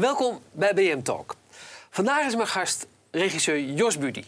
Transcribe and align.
Welkom 0.00 0.40
bij 0.52 0.74
BM 0.74 1.02
Talk. 1.02 1.36
Vandaag 1.90 2.26
is 2.26 2.34
mijn 2.34 2.48
gast 2.48 2.86
regisseur 3.10 3.60
Jos 3.60 3.98
Buddy. 3.98 4.24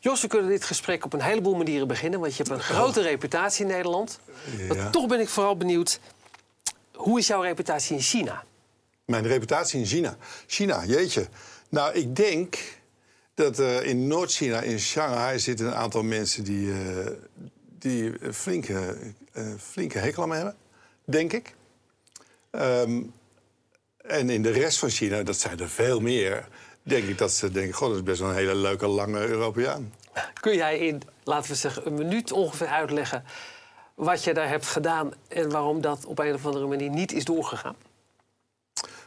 Jos, 0.00 0.20
we 0.22 0.28
kunnen 0.28 0.48
dit 0.48 0.64
gesprek 0.64 1.04
op 1.04 1.12
een 1.12 1.22
heleboel 1.22 1.54
manieren 1.54 1.88
beginnen, 1.88 2.20
want 2.20 2.36
je 2.36 2.42
hebt 2.42 2.54
een 2.54 2.62
grote 2.62 3.02
reputatie 3.02 3.64
in 3.64 3.70
Nederland. 3.70 4.18
Ja. 4.56 4.74
Maar 4.74 4.90
toch 4.90 5.06
ben 5.06 5.20
ik 5.20 5.28
vooral 5.28 5.56
benieuwd, 5.56 6.00
hoe 6.92 7.18
is 7.18 7.26
jouw 7.26 7.42
reputatie 7.42 7.96
in 7.96 8.02
China? 8.02 8.44
Mijn 9.04 9.26
reputatie 9.26 9.80
in 9.80 9.86
China. 9.86 10.16
China, 10.46 10.84
jeetje. 10.84 11.28
Nou, 11.68 11.94
ik 11.94 12.16
denk 12.16 12.58
dat 13.34 13.58
eh, 13.58 13.86
in 13.86 14.06
Noord-China, 14.06 14.60
in 14.60 14.80
Shanghai, 14.80 15.38
zitten 15.38 15.66
een 15.66 15.74
aantal 15.74 16.02
mensen 16.02 16.44
die, 16.44 16.72
eh, 16.72 17.10
die 17.78 18.12
flinke, 18.32 18.96
eh, 19.32 19.46
flinke 19.58 19.98
hekel 19.98 20.22
aan 20.22 20.28
me 20.28 20.34
hebben. 20.34 20.56
Denk 21.04 21.32
ik. 21.32 21.54
Ehm, 22.50 23.02
en 24.06 24.30
in 24.30 24.42
de 24.42 24.50
rest 24.50 24.78
van 24.78 24.88
China, 24.88 25.22
dat 25.22 25.38
zijn 25.40 25.60
er 25.60 25.68
veel 25.68 26.00
meer, 26.00 26.48
denk 26.82 27.04
ik 27.04 27.18
dat 27.18 27.32
ze 27.32 27.50
denken: 27.50 27.74
God, 27.74 27.88
dat 27.88 27.96
is 27.96 28.02
best 28.02 28.20
wel 28.20 28.28
een 28.28 28.34
hele 28.34 28.54
leuke, 28.54 28.86
lange 28.86 29.26
Europeaan. 29.26 29.92
Kun 30.40 30.54
jij 30.54 30.78
in, 30.78 31.02
laten 31.24 31.50
we 31.50 31.56
zeggen, 31.56 31.86
een 31.86 31.94
minuut 31.94 32.32
ongeveer 32.32 32.66
uitleggen 32.66 33.24
wat 33.94 34.24
je 34.24 34.34
daar 34.34 34.48
hebt 34.48 34.66
gedaan 34.66 35.12
en 35.28 35.50
waarom 35.50 35.80
dat 35.80 36.04
op 36.04 36.18
een 36.18 36.34
of 36.34 36.46
andere 36.46 36.66
manier 36.66 36.90
niet 36.90 37.12
is 37.12 37.24
doorgegaan? 37.24 37.76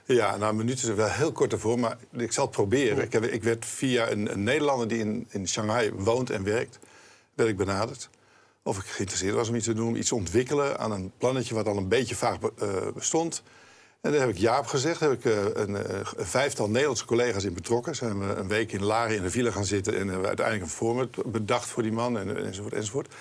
Ja, 0.06 0.38
nou, 0.38 0.52
een 0.52 0.58
minuut 0.58 0.78
is 0.78 0.84
er 0.84 0.96
wel 0.96 1.10
heel 1.10 1.32
kort 1.32 1.52
ervoor, 1.52 1.80
maar 1.80 1.98
ik 2.12 2.32
zal 2.32 2.44
het 2.44 2.54
proberen. 2.54 3.04
Ik, 3.04 3.14
heb, 3.14 3.24
ik 3.24 3.44
werd 3.44 3.66
via 3.66 4.10
een, 4.10 4.32
een 4.32 4.44
Nederlander 4.44 4.88
die 4.88 5.00
in, 5.00 5.28
in 5.30 5.48
Shanghai 5.48 5.92
woont 5.92 6.30
en 6.30 6.44
werkt, 6.44 6.80
werd 7.34 7.50
ik 7.50 7.58
benaderd. 7.58 8.10
Of 8.64 8.78
ik 8.78 8.86
geïnteresseerd 8.86 9.36
was 9.36 9.50
om 9.50 9.56
iets 9.56 9.66
te 9.66 9.74
doen, 9.74 9.96
iets 9.96 10.08
te 10.08 10.16
ontwikkelen 10.16 10.80
aan 10.80 10.92
een 10.92 11.12
plannetje 11.18 11.56
wat 11.56 11.68
al 11.68 11.78
een 11.78 11.88
beetje 11.88 12.16
vaag 12.16 12.38
eh, 12.58 12.68
bestond. 12.94 13.44
En 14.08 14.14
daar 14.14 14.22
heb 14.22 14.30
ik 14.30 14.38
ja 14.38 14.60
op 14.60 14.66
gezegd. 14.66 15.00
Daar 15.00 15.10
heb 15.10 15.20
ik 15.20 15.26
eh, 15.26 15.64
een, 15.64 15.76
eh, 15.76 16.00
een 16.16 16.26
vijftal 16.26 16.68
Nederlandse 16.68 17.06
collega's 17.06 17.44
in 17.44 17.54
betrokken. 17.54 17.96
Zijn 17.96 18.20
we 18.20 18.36
een 18.36 18.48
week 18.48 18.72
in 18.72 18.84
Laren 18.84 19.16
in 19.16 19.22
de 19.22 19.30
villa 19.30 19.52
gaan 19.52 19.66
zitten 19.66 19.94
en 19.94 20.00
hebben 20.00 20.22
we 20.22 20.28
uiteindelijk 20.28 20.66
een 20.66 20.76
format 20.78 21.32
bedacht 21.32 21.70
voor 21.70 21.84
die 21.84 21.92
man 21.92 22.18
en, 22.18 22.46
enzovoort 22.46 22.74
enzovoort. 22.74 23.14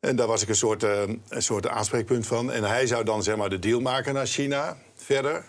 En 0.00 0.16
daar 0.16 0.26
was 0.26 0.42
ik 0.42 0.48
een 0.48 0.56
soort, 0.56 0.82
eh, 0.82 1.02
een 1.28 1.42
soort 1.42 1.68
aanspreekpunt 1.68 2.26
van. 2.26 2.52
En 2.52 2.64
hij 2.64 2.86
zou 2.86 3.04
dan 3.04 3.22
zeg 3.22 3.36
maar 3.36 3.50
de 3.50 3.58
deal 3.58 3.80
maken 3.80 4.14
naar 4.14 4.26
China 4.26 4.76
verder. 4.94 5.44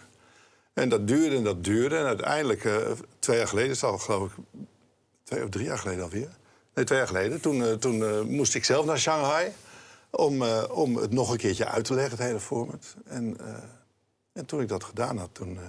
En 0.74 0.90
dat 0.90 1.08
duurde 1.08 1.36
en 1.36 1.44
dat 1.44 1.64
duurde. 1.64 1.98
En 1.98 2.06
uiteindelijk, 2.06 2.66
eh, 2.66 2.76
twee 3.20 3.38
jaar 3.38 3.48
geleden, 3.48 3.72
is 3.72 3.84
al 3.84 3.98
geloof 3.98 4.32
ik 4.32 4.44
twee 5.24 5.44
of 5.44 5.50
drie 5.50 5.66
jaar 5.66 5.78
geleden 5.78 6.04
alweer. 6.04 6.30
Nee, 6.74 6.86
twee 6.86 6.98
jaar 6.98 7.08
geleden. 7.08 7.42
Toen, 7.42 7.64
eh, 7.64 7.74
toen 7.74 8.04
eh, 8.04 8.22
moest 8.22 8.56
ik 8.56 8.66
zelf 8.66 8.86
naar 8.86 9.00
Shanghai 9.00 9.52
om, 10.16 10.42
eh, 10.42 10.64
om 10.72 10.98
het 10.98 11.12
nog 11.12 11.32
een 11.32 11.38
keertje 11.38 11.66
uit 11.66 11.86
te 11.86 11.94
leggen, 11.94 12.18
het 12.18 12.28
hele 12.28 12.40
format. 12.40 12.96
En, 13.06 13.38
eh, 13.40 13.56
en 14.36 14.46
toen 14.46 14.62
ik 14.62 14.68
dat 14.68 14.84
gedaan 14.84 15.18
had, 15.18 15.30
toen, 15.32 15.58
eh, 15.58 15.64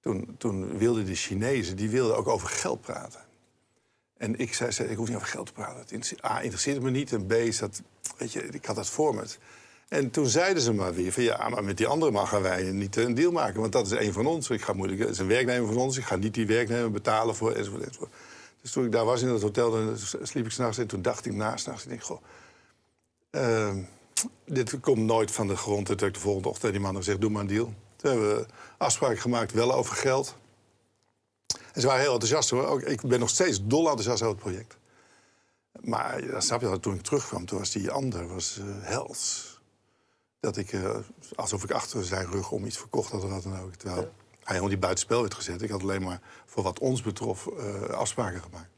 toen, 0.00 0.34
toen 0.38 0.78
wilden 0.78 1.04
de 1.04 1.14
Chinezen 1.14 1.76
die 1.76 1.90
wilden 1.90 2.16
ook 2.16 2.28
over 2.28 2.48
geld 2.48 2.80
praten. 2.80 3.20
En 4.16 4.38
ik 4.38 4.54
zei, 4.54 4.72
zei, 4.72 4.88
ik 4.88 4.96
hoef 4.96 5.06
niet 5.06 5.16
over 5.16 5.28
geld 5.28 5.46
te 5.46 5.52
praten. 5.52 5.98
Het 5.98 6.24
A, 6.24 6.40
interesseert 6.40 6.82
me 6.82 6.90
niet. 6.90 7.12
En 7.12 7.26
B, 7.26 7.34
dat, 7.58 7.82
weet 8.16 8.32
je, 8.32 8.42
ik 8.42 8.64
had 8.64 8.76
dat 8.76 8.88
format. 8.88 9.38
En 9.88 10.10
toen 10.10 10.26
zeiden 10.26 10.62
ze 10.62 10.72
maar 10.72 10.94
weer 10.94 11.12
van 11.12 11.22
ja, 11.22 11.48
maar 11.48 11.64
met 11.64 11.76
die 11.76 11.86
andere 11.86 12.26
gaan 12.26 12.42
wij 12.42 12.70
niet 12.70 12.96
een 12.96 13.14
deal 13.14 13.32
maken. 13.32 13.60
Want 13.60 13.72
dat 13.72 13.86
is 13.86 14.06
een 14.06 14.12
van 14.12 14.26
ons. 14.26 14.50
Ik 14.50 14.62
ga 14.62 14.72
moeilijk, 14.72 15.00
het 15.00 15.10
is 15.10 15.18
een 15.18 15.26
werknemer 15.26 15.68
van 15.68 15.76
ons. 15.76 15.96
Ik 15.96 16.04
ga 16.04 16.16
niet 16.16 16.34
die 16.34 16.46
werknemer 16.46 16.90
betalen 16.90 17.34
voor 17.34 17.52
enzovoort 17.52 17.82
enzovoort. 17.82 18.12
Dus 18.60 18.72
toen 18.72 18.84
ik 18.84 18.92
daar 18.92 19.04
was 19.04 19.22
in 19.22 19.28
dat 19.28 19.42
hotel, 19.42 19.70
dan 19.70 19.98
sliep 20.22 20.44
ik 20.44 20.50
s'nachts 20.50 20.78
en 20.78 20.86
toen 20.86 21.02
dacht 21.02 21.26
ik 21.26 21.32
naast 21.32 21.66
nachts. 21.66 21.82
Ik 21.82 21.88
denk, 21.88 22.02
goh, 22.02 22.22
ehm, 23.30 23.82
dit 24.44 24.80
komt 24.80 24.98
nooit 24.98 25.30
van 25.30 25.46
de 25.46 25.56
grond. 25.56 25.88
Heb 25.88 26.02
ik 26.02 26.14
de 26.14 26.20
volgende 26.20 26.48
ochtend 26.48 26.72
die 26.72 26.80
man 26.80 26.96
gezegd, 26.96 27.20
doe 27.20 27.30
maar 27.30 27.40
een 27.40 27.46
deal. 27.46 27.74
Toen 27.96 28.10
hebben 28.10 28.36
we 28.36 28.46
afspraken 28.76 29.18
gemaakt, 29.18 29.52
wel 29.52 29.72
over 29.72 29.96
geld. 29.96 30.36
En 31.72 31.80
ze 31.80 31.86
waren 31.86 32.02
heel 32.02 32.12
enthousiast 32.12 32.50
hoor. 32.50 32.66
Ook, 32.66 32.80
ik 32.80 33.00
ben 33.00 33.20
nog 33.20 33.28
steeds 33.28 33.60
dol 33.62 33.88
enthousiast 33.88 34.22
over 34.22 34.34
het 34.34 34.44
project. 34.44 34.78
Maar 35.80 36.26
dan 36.26 36.42
snap 36.42 36.60
je 36.60 36.66
dat 36.66 36.82
toen 36.82 36.94
ik 36.94 37.02
terugkwam, 37.02 37.46
toen 37.46 37.58
was 37.58 37.70
die 37.70 37.90
ander 37.90 38.28
was, 38.28 38.58
eh, 38.58 38.64
hels. 38.80 39.48
Dat 40.40 40.56
ik, 40.56 40.72
eh, 40.72 40.96
alsof 41.34 41.64
ik 41.64 41.70
achter 41.70 42.04
zijn 42.04 42.30
rug 42.30 42.50
om 42.50 42.64
iets 42.64 42.78
verkocht 42.78 43.10
had 43.10 43.24
of 43.24 43.30
wat 43.30 43.42
dan 43.42 43.60
ook. 43.60 43.74
Terwijl 43.74 44.00
hij 44.00 44.12
helemaal 44.44 44.68
niet 44.68 44.80
buitenspel 44.80 45.20
werd 45.20 45.34
gezet. 45.34 45.62
Ik 45.62 45.70
had 45.70 45.82
alleen 45.82 46.02
maar 46.02 46.20
voor 46.46 46.62
wat 46.62 46.78
ons 46.78 47.02
betrof 47.02 47.46
eh, 47.46 47.82
afspraken 47.82 48.42
gemaakt. 48.42 48.70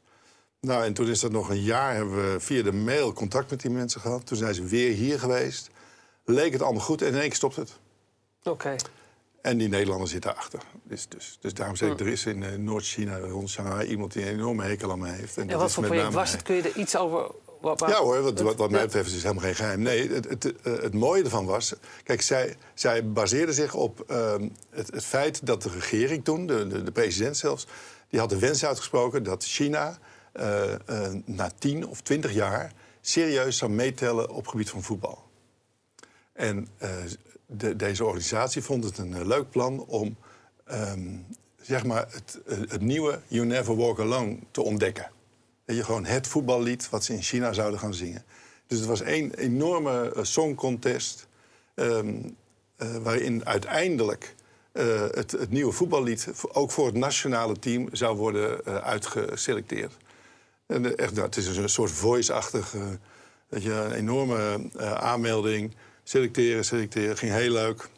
Nou, 0.67 0.85
en 0.85 0.93
toen 0.93 1.09
is 1.09 1.21
dat 1.21 1.33
nog 1.33 1.49
een 1.49 1.63
jaar, 1.63 1.95
hebben 1.95 2.33
we 2.33 2.41
via 2.41 2.63
de 2.63 2.73
mail 2.73 3.13
contact 3.13 3.51
met 3.51 3.61
die 3.61 3.71
mensen 3.71 4.01
gehad. 4.01 4.27
Toen 4.27 4.37
zijn 4.37 4.55
ze 4.55 4.65
weer 4.65 4.93
hier 4.93 5.19
geweest. 5.19 5.71
Leek 6.25 6.53
het 6.53 6.63
allemaal 6.63 6.83
goed 6.83 7.03
en 7.03 7.09
in 7.09 7.15
één 7.15 7.23
keer 7.23 7.35
stopt 7.35 7.57
het. 7.57 7.79
Oké. 8.43 8.77
En 9.41 9.59
die 9.59 9.69
Nederlander 9.69 10.09
zit 10.09 10.23
daarachter. 10.23 10.61
Dus, 10.83 11.09
dus, 11.09 11.39
dus 11.41 11.55
daarom 11.55 11.77
zeg 11.77 11.91
ik, 11.91 12.01
er 12.01 12.09
is 12.09 12.27
in 12.27 12.43
eh, 12.43 12.55
Noord-China, 12.59 13.19
rond 13.19 13.51
Shanghai, 13.51 13.89
iemand 13.89 14.13
die 14.13 14.23
een 14.23 14.33
enorme 14.33 14.65
hekel 14.65 14.91
aan 14.91 14.99
me 14.99 15.09
heeft. 15.09 15.37
En 15.37 15.47
dat 15.47 15.59
wat 15.61 15.69
is 15.69 15.75
voor 15.75 15.85
project 15.85 16.13
was 16.13 16.33
het? 16.33 16.43
Kun 16.43 16.55
je 16.55 16.63
er 16.63 16.77
iets 16.77 16.97
over... 16.97 17.31
Wat, 17.61 17.81
waar- 17.81 17.91
Ja 17.91 17.99
hoor, 17.99 18.23
wat, 18.23 18.41
wat, 18.41 18.57
wat 18.57 18.71
mij 18.71 18.85
betreft 18.85 19.07
is 19.07 19.13
het 19.13 19.23
helemaal 19.23 19.45
geen 19.45 19.55
geheim. 19.55 19.83
Nee, 19.83 20.11
het, 20.11 20.29
het, 20.29 20.61
eh, 20.63 20.73
het 20.73 20.95
mooie 20.95 21.23
ervan 21.25 21.47
was... 21.47 21.75
Kijk, 22.05 22.23
zij, 22.23 22.57
zij 22.75 23.09
baseerde 23.13 23.53
zich 23.53 23.75
op 23.75 24.05
ehm, 24.07 24.49
het, 24.71 24.91
het 24.93 25.05
feit 25.05 25.47
dat 25.47 25.63
de 25.63 25.69
regering 25.69 26.25
toen, 26.25 26.47
de, 26.47 26.67
de, 26.67 26.83
de 26.83 26.93
president 26.93 27.37
zelfs... 27.37 27.67
die 28.09 28.21
had 28.21 28.29
de 28.31 28.39
wens 28.39 28.65
uitgesproken 28.65 29.23
dat 29.23 29.45
China 29.45 29.99
na 31.25 31.51
10 31.59 31.87
of 31.87 32.01
20 32.01 32.33
jaar... 32.33 32.73
serieus 33.01 33.57
zou 33.57 33.71
meetellen 33.71 34.31
op 34.31 34.37
het 34.43 34.49
gebied 34.49 34.71
van 34.71 34.83
voetbal. 34.83 35.31
En 36.33 36.69
eh, 36.79 36.91
de, 37.47 37.77
deze 37.77 38.05
organisatie 38.05 38.63
vond 38.63 38.85
het 38.85 38.99
een 38.99 39.15
eh, 39.15 39.25
leuk 39.27 39.51
plan 39.51 39.85
om... 39.87 40.17
ehm, 40.65 41.17
zeg 41.61 41.85
maar 41.85 42.07
het, 42.11 42.41
eh, 42.47 42.59
het 42.59 42.81
nieuwe 42.81 43.21
You 43.27 43.47
Never 43.47 43.77
Walk 43.77 44.01
Alone 44.01 44.39
te 44.51 44.63
ontdekken. 44.63 45.11
Weet 45.65 45.77
je, 45.77 45.85
gewoon 45.85 46.05
het 46.05 46.27
voetballied 46.27 46.89
wat 46.89 47.05
ze 47.05 47.13
in 47.13 47.23
China 47.23 47.53
zouden 47.53 47.81
gaan 47.81 47.95
zingen. 47.95 48.25
Dus 48.67 48.79
het 48.79 48.89
was 48.89 49.01
één 49.01 49.35
enorme 49.35 50.13
eh, 50.15 50.23
songcontest... 50.23 51.29
ehm, 51.75 52.17
eh, 52.83 52.97
waarin 52.97 53.47
uiteindelijk 53.47 54.35
eh, 54.73 55.01
het, 55.11 55.31
het 55.31 55.51
nieuwe 55.51 55.73
voetballied... 55.73 56.29
ook 56.53 56.71
voor 56.71 56.87
het 56.87 56.95
nationale 56.95 57.59
team 57.59 57.89
zou 57.93 58.17
worden 58.17 58.65
eh, 58.65 58.77
uitgeselecteerd. 58.77 59.97
En, 60.73 60.85
eh, 60.87 61.05
echt, 61.05 61.13
nou, 61.15 61.27
het 61.27 61.37
is 61.37 61.57
een 61.57 61.69
soort 61.69 61.91
voice-achtig... 61.91 62.75
eh, 62.75 62.83
weet 63.49 63.63
je, 63.63 63.73
een 63.73 63.93
enorme 63.93 64.69
eh, 64.77 64.93
aanmelding. 64.93 65.75
Selecteren, 66.03 66.65
selecteren, 66.65 67.17
ging 67.17 67.33
heel 67.33 67.51
leuk. 67.53 67.89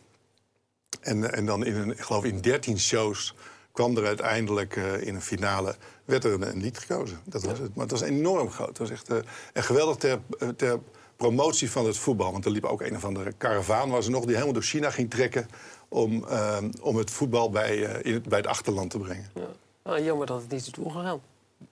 En, 1.01 1.33
en 1.33 1.47
dan 1.47 1.65
in, 1.67 1.75
een, 1.75 1.91
ik 1.91 2.01
geloof 2.01 2.25
in 2.25 2.41
13 2.41 2.79
shows 2.79 3.35
kwam 3.73 3.97
er 3.97 4.07
uiteindelijk 4.07 4.77
eh, 4.77 5.07
in 5.07 5.15
een 5.15 5.23
finale... 5.23 5.77
werd 6.05 6.25
er 6.25 6.33
een, 6.33 6.49
een 6.49 6.61
lied 6.61 6.79
gekozen. 6.79 7.21
Dat 7.25 7.43
was 7.43 7.59
het. 7.59 7.75
Maar 7.75 7.83
het 7.83 7.91
was 7.91 8.01
enorm 8.01 8.51
groot. 8.51 8.69
Het 8.69 8.79
was 8.79 8.91
echt 8.91 9.09
eh, 9.09 9.17
en 9.53 9.63
geweldig 9.63 9.97
ter, 9.97 10.21
eh, 10.39 10.49
ter 10.49 10.81
promotie 11.17 11.71
van 11.71 11.87
het 11.87 11.99
voetbal. 11.99 12.33
Want 12.33 12.45
er 12.45 12.51
liep 12.51 12.65
ook 12.65 12.81
een 12.83 12.97
of 12.97 13.05
andere 13.05 13.33
karavaan 13.33 13.91
was 13.91 14.05
er 14.07 14.11
nog... 14.13 14.23
die 14.23 14.33
helemaal 14.33 14.53
door 14.55 14.63
China 14.63 14.91
ging 14.91 15.11
trekken... 15.11 15.49
om, 15.89 16.25
eh, 16.29 16.59
om 16.81 16.97
het 16.97 17.11
voetbal 17.11 17.51
bij, 17.51 17.85
eh, 17.85 18.05
in 18.05 18.15
het, 18.15 18.29
bij 18.29 18.39
het 18.39 18.47
achterland 18.47 18.91
te 18.91 18.99
brengen. 18.99 19.31
Ja. 19.35 19.49
Ah, 19.83 20.05
jammer 20.05 20.27
dat 20.27 20.41
het 20.41 20.51
niet 20.51 20.61
is 20.61 20.73
doorgegaan. 20.73 21.21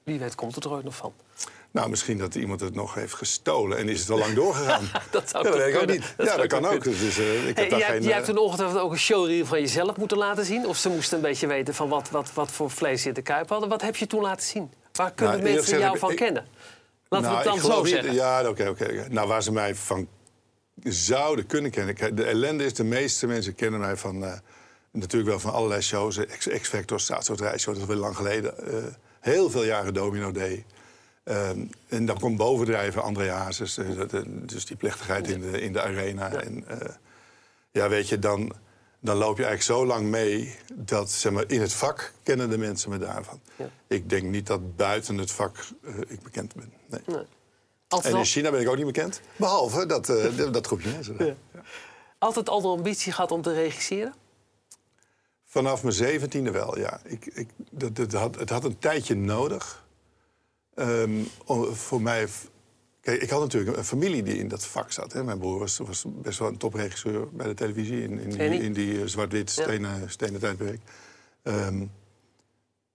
Wie 0.05 0.19
weet 0.19 0.35
komt 0.35 0.55
het 0.55 0.65
er 0.65 0.71
ooit 0.71 0.85
nog 0.85 0.97
van. 0.97 1.13
Nou, 1.71 1.91
misschien 1.91 2.19
dat 2.19 2.35
iemand 2.35 2.61
het 2.61 2.75
nog 2.75 2.95
heeft 2.95 3.15
gestolen 3.15 3.79
en 3.79 3.89
is 3.89 4.01
het 4.01 4.11
al 4.11 4.19
lang 4.19 4.35
doorgegaan. 4.35 4.89
Dat 5.11 5.31
zou 5.31 5.45
ja, 5.45 5.51
dat 5.51 5.59
weet 5.61 5.69
ik 5.69 5.75
ook 5.81 5.87
kunnen. 5.87 5.97
niet. 6.07 6.15
Dat 6.17 6.27
ja, 6.27 6.37
dat 6.37 6.47
kan 6.47 6.65
ook. 6.67 6.85
Dus, 6.85 7.19
eh, 7.19 7.41
ik 7.41 7.47
heb 7.47 7.57
Hey, 7.57 7.69
daar 7.69 7.79
jij, 7.79 7.89
geen, 7.89 8.01
jij 8.03 8.11
eh, 8.11 8.17
hebt 8.17 8.29
een 8.29 8.39
ongetwijfeld 8.39 8.81
ook 8.81 8.93
een 8.93 8.99
showreel 8.99 9.47
van 9.47 9.61
jezelf 9.61 9.97
moeten 9.97 10.19
laten 10.19 10.45
zien. 10.45 10.67
Of 10.67 10.77
ze 10.77 10.89
moesten 10.89 11.17
een 11.17 11.23
beetje 11.23 11.47
weten 11.47 11.75
van 11.75 11.89
wat, 11.89 12.11
wat, 12.11 12.33
wat 12.33 12.51
voor 12.51 12.71
vlees 12.71 13.03
ze 13.03 13.09
in 13.09 13.15
de 13.15 13.23
kuip 13.23 13.49
hadden. 13.49 13.69
Wat 13.69 13.83
heb 13.83 13.97
je 13.97 14.07
toen 14.07 14.23
laten 14.23 14.47
zien? 14.47 14.73
Waar 14.93 15.13
kunnen 15.13 15.35
Nou, 15.37 15.47
eerlijk 15.49 15.67
mensen 15.67 15.79
jou 15.87 15.99
van 15.99 16.11
ik- 16.11 16.17
kennen? 16.17 16.47
Laten 17.09 17.27
Nou, 17.31 17.43
we 17.43 17.49
ik 17.49 17.55
het 17.55 17.63
dan 17.63 17.73
zo 17.77 17.83
niet- 17.83 17.93
zeggen. 17.93 18.15
Ja, 18.15 18.49
oké, 18.49 18.69
oké. 18.69 19.07
Nou, 19.11 19.29
waar 19.29 19.43
ze 19.43 19.53
mij 19.53 19.75
van 19.75 20.09
zouden 20.83 21.47
kunnen 21.47 21.71
kennen. 21.71 22.15
De 22.17 22.25
ellende 22.25 22.65
is, 22.65 22.75
de 22.75 22.85
meeste 22.85 23.27
mensen 23.27 23.55
kennen 23.55 23.81
mij 23.81 23.97
van... 23.97 24.25
eh, 24.25 24.33
natuurlijk 24.93 25.31
wel 25.31 25.41
van 25.41 25.53
allerlei 25.53 25.81
shows. 25.83 26.17
eh, 26.17 26.37
X- 26.39 26.49
X-Factor, 26.61 27.01
Staatsloterijshow, 27.01 27.75
dat 27.75 27.83
is 27.83 27.89
wel 27.89 27.97
lang 27.99 28.17
geleden. 28.17 28.59
eh, 28.67 28.85
heel 29.23 29.51
veel 29.51 29.65
jaren 29.65 29.95
Domino 29.95 30.33
Day. 30.33 30.65
Ehm, 31.25 31.65
en 31.89 32.07
dan 32.07 32.19
komt 32.19 32.37
bovendrijven 32.37 33.03
André 33.03 33.31
Hazes. 33.31 33.79
eh, 33.79 34.01
eh, 34.01 34.23
dus 34.27 34.65
die 34.65 34.77
plechtigheid 34.77 35.29
in 35.29 35.41
de, 35.41 35.61
in 35.61 35.73
de 35.73 35.83
arena. 35.83 36.33
En, 36.33 36.65
eh, 36.69 36.89
ja, 37.71 37.89
weet 37.89 38.09
je, 38.09 38.19
dan, 38.19 38.53
dan 39.01 39.17
loop 39.17 39.37
je 39.37 39.45
eigenlijk 39.45 39.79
zo 39.81 39.87
lang 39.87 40.07
mee... 40.07 40.57
dat 40.75 41.11
zeg 41.11 41.33
maar, 41.33 41.45
in 41.47 41.61
het 41.61 41.73
vak 41.73 42.13
kennen 42.23 42.51
de 42.51 42.59
mensen 42.59 42.91
me 42.91 42.99
daarvan. 42.99 43.41
Ja. 43.57 43.69
Ik 43.87 44.09
denk 44.09 44.23
niet 44.23 44.47
dat 44.47 44.77
buiten 44.77 45.19
het 45.19 45.31
vak 45.31 45.57
ik 46.09 46.23
bekend 46.23 46.55
ben. 46.55 46.73
Nee. 46.89 47.01
Nee. 47.07 47.27
En 48.01 48.17
in 48.17 48.25
China 48.25 48.51
ben 48.51 48.61
ik 48.61 48.69
ook 48.69 48.77
niet 48.77 48.87
bekend. 48.87 49.21
Behalve 49.37 49.87
dat, 49.87 50.09
eh, 50.09 50.37
dat, 50.37 50.55
dat 50.55 50.67
groepje 50.67 50.91
mensen. 50.91 51.17
Ja. 51.19 51.35
altijd 52.19 52.49
al 52.49 52.61
de 52.61 52.69
ambitie 52.69 53.13
gehad 53.13 53.31
om 53.31 53.43
te 53.43 53.53
regisseren? 53.53 54.15
Vanaf 55.53 55.83
mijn 55.83 55.95
zeventiende 55.95 56.51
wel, 56.51 56.79
ja. 56.79 57.01
Ik, 57.05 57.27
ik, 57.27 57.49
dat, 57.71 57.97
dat 57.97 58.13
had, 58.13 58.35
het 58.39 58.51
had 58.51 58.65
een 58.65 58.79
tijdje 58.79 59.15
nodig. 59.15 59.87
Ehm, 60.75 61.11
om- 61.45 61.75
voor 61.75 62.03
mij... 62.03 62.29
Kijk, 63.01 63.23
ik 63.23 63.31
had 63.31 63.41
natuurlijk 63.41 63.77
een 63.77 63.85
familie 63.85 64.23
die 64.23 64.39
in 64.39 64.49
dat 64.49 64.67
vak 64.67 64.93
zat. 64.93 65.13
Hè. 65.13 65.25
Mijn 65.25 65.39
broer 65.39 65.59
was, 65.59 65.79
was 65.79 66.05
best 66.09 66.39
wel 66.39 66.49
een 66.49 66.57
topregisseur 66.57 67.29
bij 67.33 67.47
de 67.47 67.55
televisie... 67.55 68.03
in, 68.03 68.19
in, 68.19 68.29
die, 68.31 68.63
in 68.63 68.73
die 68.73 69.01
eh, 69.01 69.07
zwart-wit 69.07 69.55
Ja. 69.55 69.63
stenen, 69.63 70.11
stenen 70.11 70.41
tijdperk. 70.41 70.81
Ehm, 71.43 71.85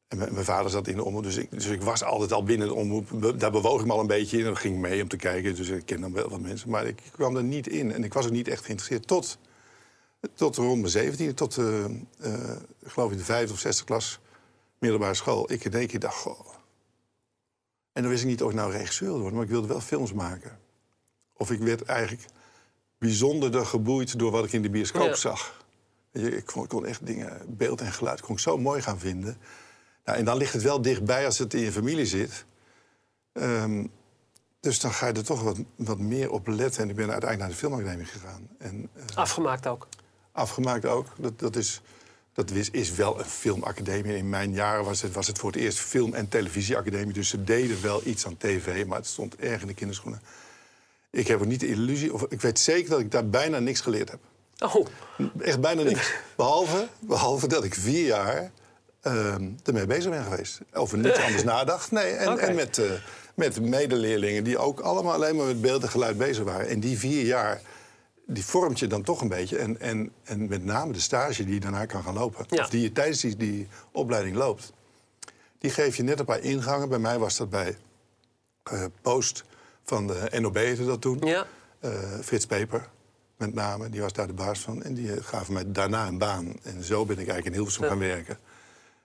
en 0.07 0.17
mijn, 0.17 0.35
vader 0.45 0.71
zat 0.71 0.87
in 0.87 0.95
de 0.95 1.03
omroep, 1.03 1.23
dus 1.23 1.37
ik, 1.37 1.51
dus 1.51 1.65
ik 1.65 1.81
was 1.81 2.03
altijd 2.03 2.31
al 2.33 2.43
binnen 2.43 2.67
de 2.67 2.73
omroep. 2.73 3.39
Daar 3.39 3.51
bewoog 3.51 3.79
ik 3.79 3.85
me 3.87 3.93
al 3.93 3.99
een 3.99 4.07
beetje 4.07 4.37
in 4.39 4.45
en 4.45 4.57
ging 4.57 4.77
mee 4.77 5.01
om 5.01 5.07
te 5.07 5.17
kijken. 5.17 5.55
Dus 5.55 5.69
ik 5.69 5.85
ken 5.85 6.01
dan 6.01 6.13
wel 6.13 6.29
wat 6.29 6.39
mensen. 6.39 6.69
Maar 6.69 6.85
ik 6.85 7.01
kwam 7.11 7.35
er 7.35 7.43
niet 7.43 7.67
in 7.67 7.91
en 7.91 8.03
ik 8.03 8.13
was 8.13 8.25
ook 8.25 8.31
niet 8.31 8.47
echt 8.47 8.65
geïnteresseerd. 8.65 9.07
Tot, 9.07 9.37
tot 10.33 10.55
rond 10.55 10.79
mijn 10.79 10.91
17, 10.91 11.33
tot 11.33 11.57
ik 11.57 12.87
geloof 12.87 13.11
in 13.11 13.17
de 13.17 13.23
vijfde 13.23 13.53
of 13.53 13.59
zesde 13.59 13.83
klas 13.83 14.19
middelbare 14.79 15.13
school. 15.13 15.51
Ik 15.51 15.63
in 15.65 15.73
één 15.73 15.87
keer 15.87 15.99
dacht, 15.99 16.17
goh. 16.17 16.39
En 17.93 18.01
dan 18.01 18.11
wist 18.11 18.23
ik 18.23 18.29
niet 18.29 18.43
of 18.43 18.49
ik 18.49 18.55
nou 18.55 18.71
regisseur 18.71 19.07
wilde 19.07 19.19
worden, 19.21 19.37
maar 19.37 19.47
ik 19.47 19.51
wilde 19.53 19.67
wel 19.67 19.81
films 19.81 20.13
maken. 20.13 20.59
Of 21.33 21.51
ik 21.51 21.59
werd 21.59 21.81
eigenlijk 21.81 22.25
bijzonderder 22.97 23.65
geboeid 23.65 24.19
door 24.19 24.31
wat 24.31 24.45
ik 24.45 24.53
in 24.53 24.61
de 24.61 24.69
bioscoop 24.69 25.07
Ja. 25.07 25.15
zag. 25.15 25.65
Weet 26.11 26.23
je, 26.23 26.37
ik 26.37 26.45
kon, 26.45 26.63
ik 26.63 26.69
kon 26.69 26.85
echt 26.85 27.05
dingen, 27.05 27.41
beeld 27.57 27.81
en 27.81 27.91
geluid, 27.91 28.21
kon 28.21 28.35
ik 28.35 28.41
zo 28.41 28.57
mooi 28.57 28.81
gaan 28.81 28.99
vinden. 28.99 29.37
Nou, 30.05 30.17
en 30.17 30.25
dan 30.25 30.37
ligt 30.37 30.53
het 30.53 30.61
wel 30.61 30.81
dichtbij 30.81 31.25
als 31.25 31.37
het 31.37 31.53
in 31.53 31.59
je 31.61 31.71
familie 31.71 32.05
zit. 32.05 32.45
Ehm, 33.33 33.85
dus 34.59 34.79
dan 34.79 34.91
ga 34.93 35.07
je 35.07 35.13
er 35.13 35.23
toch 35.23 35.41
wat, 35.43 35.57
wat 35.75 35.99
meer 35.99 36.31
op 36.31 36.47
letten. 36.47 36.83
En 36.83 36.89
ik 36.89 36.95
ben 36.95 37.11
uiteindelijk 37.11 37.39
naar 37.39 37.49
de 37.49 37.55
filmacademie 37.55 38.05
gegaan. 38.05 38.47
En 38.57 38.89
eh, 38.93 39.15
Afgemaakt 39.15 39.67
ook. 39.67 39.87
Afgemaakt 40.37 40.85
ook. 40.85 41.07
Dat, 41.17 41.39
dat, 41.39 41.55
is, 41.55 41.81
dat 42.33 42.51
is, 42.51 42.69
is 42.69 42.91
wel 42.91 43.19
een 43.19 43.25
filmacademie. 43.25 44.17
In 44.17 44.29
mijn 44.29 44.53
jaren 44.53 44.85
was 44.85 45.01
het, 45.01 45.13
was 45.13 45.27
het 45.27 45.39
voor 45.39 45.51
het 45.51 45.61
eerst 45.61 45.79
film- 45.79 46.13
en 46.13 46.27
televisieacademie. 46.29 47.13
Dus 47.13 47.29
ze 47.29 47.43
deden 47.43 47.81
wel 47.81 48.01
iets 48.03 48.25
aan 48.25 48.37
tv, 48.37 48.85
maar 48.85 48.97
het 48.97 49.07
stond 49.07 49.35
erg 49.35 49.61
in 49.61 49.67
de 49.67 49.73
kinderschoenen. 49.73 50.21
Ik 51.09 51.27
heb 51.27 51.39
ook 51.39 51.45
niet 51.45 51.59
de 51.59 51.67
illusie, 51.67 52.13
of 52.13 52.25
ik 52.29 52.41
weet 52.41 52.59
zeker 52.59 52.89
dat 52.89 52.99
ik 52.99 53.11
daar 53.11 53.29
bijna 53.29 53.59
niks 53.59 53.81
geleerd 53.81 54.09
heb. 54.09 54.19
Oh, 54.59 54.85
Echt 55.41 55.59
bijna 55.59 55.81
niks. 55.81 56.13
Behalve, 56.35 56.87
behalve 56.99 57.47
dat 57.47 57.63
ik 57.63 57.73
vier 57.73 58.05
jaar 58.05 58.51
ehm, 59.01 59.49
ermee 59.63 59.85
bezig 59.85 60.11
ben 60.11 60.23
geweest. 60.23 60.59
Over 60.73 60.97
niets 60.97 61.19
anders 61.19 61.43
nadacht. 61.53 61.91
Nee, 61.91 62.11
en 62.11 62.55
met, 62.55 62.77
eh, 62.77 62.91
met 63.35 63.61
medeleerlingen 63.61 64.43
die 64.43 64.57
ook 64.57 64.79
allemaal 64.79 65.13
alleen 65.13 65.35
maar 65.35 65.45
met 65.45 65.61
beeld 65.61 65.83
en 65.83 65.89
geluid 65.89 66.17
bezig 66.17 66.43
waren. 66.43 66.67
En 66.67 66.79
die 66.79 66.97
vier 66.97 67.25
jaar, 67.25 67.61
die 68.27 68.45
vormt 68.45 68.79
je 68.79 68.87
dan 68.87 69.03
toch 69.03 69.21
een 69.21 69.27
beetje. 69.27 69.57
En, 69.57 69.79
en, 69.79 70.11
en 70.23 70.47
met 70.47 70.63
name 70.63 70.93
de 70.93 70.99
stage 70.99 71.43
die 71.45 71.53
je 71.53 71.59
daarna 71.59 71.85
kan 71.85 72.03
gaan 72.03 72.13
lopen. 72.13 72.45
Ja. 72.49 72.63
Of 72.63 72.69
die 72.69 72.81
je 72.81 72.91
tijdens 72.91 73.21
die, 73.21 73.35
die 73.35 73.67
opleiding 73.91 74.35
loopt. 74.35 74.73
Die 75.59 75.71
geef 75.71 75.95
je 75.95 76.03
net 76.03 76.19
een 76.19 76.25
paar 76.25 76.39
ingangen. 76.39 76.89
Bij 76.89 76.99
mij 76.99 77.19
was 77.19 77.37
dat 77.37 77.49
bij 77.49 77.77
eh, 78.63 78.83
Post 79.01 79.43
van 79.83 80.07
de 80.07 80.29
NOB 80.39 80.55
heette 80.55 80.85
dat 80.85 81.01
toen. 81.01 81.19
ja. 81.21 81.45
Eh, 81.79 81.91
Frits 82.23 82.45
Peper, 82.45 82.89
met 83.37 83.53
name, 83.53 83.89
die 83.89 84.01
was 84.01 84.13
daar 84.13 84.27
de 84.27 84.33
baas 84.33 84.59
van. 84.59 84.83
En 84.83 84.93
die 84.93 85.13
eh, 85.13 85.23
gaven 85.23 85.53
mij 85.53 85.63
daarna 85.71 86.07
een 86.07 86.17
baan. 86.17 86.53
En 86.63 86.83
zo 86.83 87.05
ben 87.05 87.11
ik 87.19 87.27
eigenlijk 87.27 87.45
in 87.47 87.53
Hilversum 87.53 87.83
Ja. 87.83 87.89
gaan 87.89 87.99
werken. 87.99 88.37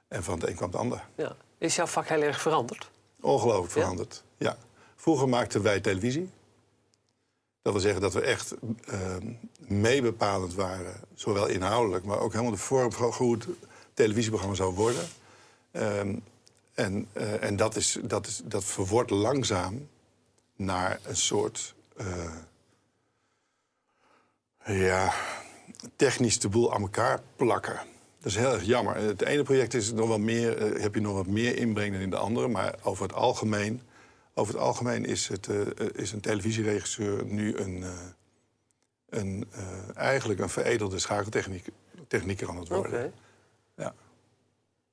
En 0.09 0.23
van 0.23 0.39
het 0.41 0.49
een 0.49 0.55
kwam 0.55 0.71
het 0.71 0.79
ander. 0.79 1.05
ja. 1.17 1.37
Is 1.59 1.77
jouw 1.77 1.87
vak 1.87 2.09
heel 2.09 2.23
erg 2.23 2.41
veranderd? 2.41 2.91
Ongelooflijk 3.21 3.73
veranderd. 3.73 4.23
Ja. 4.37 4.57
Vroeger 4.97 5.29
maakten 5.29 5.63
wij 5.63 5.81
televisie. 5.81 6.31
Dat 7.63 7.73
wil 7.73 7.83
zeggen 7.83 8.01
dat 8.01 8.13
we 8.13 8.21
echt 8.21 8.55
eh, 8.85 9.17
meebepalend 9.59 10.55
waren. 10.55 11.01
Zowel 11.15 11.47
inhoudelijk, 11.47 12.05
maar 12.05 12.19
ook 12.19 12.33
helemaal 12.33 12.53
de 12.53 12.59
vorm 12.59 12.93
van 12.93 13.13
hoe 13.13 13.35
het 13.35 13.47
televisieprogramma 13.95 14.57
zou 14.57 14.75
worden. 14.75 15.05
Ehm, 15.71 16.17
en 16.75 17.09
eh, 17.13 17.43
en 17.43 17.57
dat, 17.57 17.77
is, 17.77 17.99
dat, 18.03 18.27
is, 18.27 18.41
dat 18.45 18.65
verwordt 18.65 19.11
langzaam 19.11 19.89
naar 20.57 21.01
een 21.03 21.17
soort... 21.17 21.75
eh, 21.97 22.35
ja, 24.65 25.15
technisch 25.97 26.39
de 26.39 26.49
boel 26.49 26.75
aan 26.75 26.81
elkaar 26.81 27.23
plakken. 27.37 27.81
Dat 28.21 28.33
is 28.33 28.37
heel 28.37 28.53
erg 28.53 28.65
jammer. 28.65 28.97
Het 28.97 29.23
ene 29.23 29.43
project 29.43 29.75
is 29.75 29.93
nog 29.93 30.09
wat 30.09 30.19
meer, 30.19 30.57
eh, 30.57 30.83
heb 30.83 30.95
je 30.95 31.01
nog 31.01 31.15
wat 31.15 31.27
meer 31.27 31.57
inbreng 31.57 31.93
dan 31.93 32.01
in 32.01 32.11
de 32.11 32.17
andere. 32.17 32.49
Maar 32.49 32.75
over 32.83 33.03
het 33.03 33.13
algemeen, 33.13 33.83
over 34.35 34.55
het 34.55 34.63
algemeen 34.63 35.05
is, 35.05 35.29
het, 35.29 35.49
eh, 35.49 35.61
eh, 35.61 35.67
is 35.93 36.13
een 36.13 36.21
televisieregisseur 36.21 37.25
nu 37.25 37.57
een, 37.57 37.83
eh, 37.83 37.91
een, 39.09 39.49
eigenlijk 39.95 40.41
een 40.41 40.49
veredelde 40.49 40.99
schakeltechnieker 40.99 42.49
aan 42.49 42.57
het 42.57 42.71
Oké. 42.71 42.75
worden. 42.75 43.13
Ja. 43.77 43.95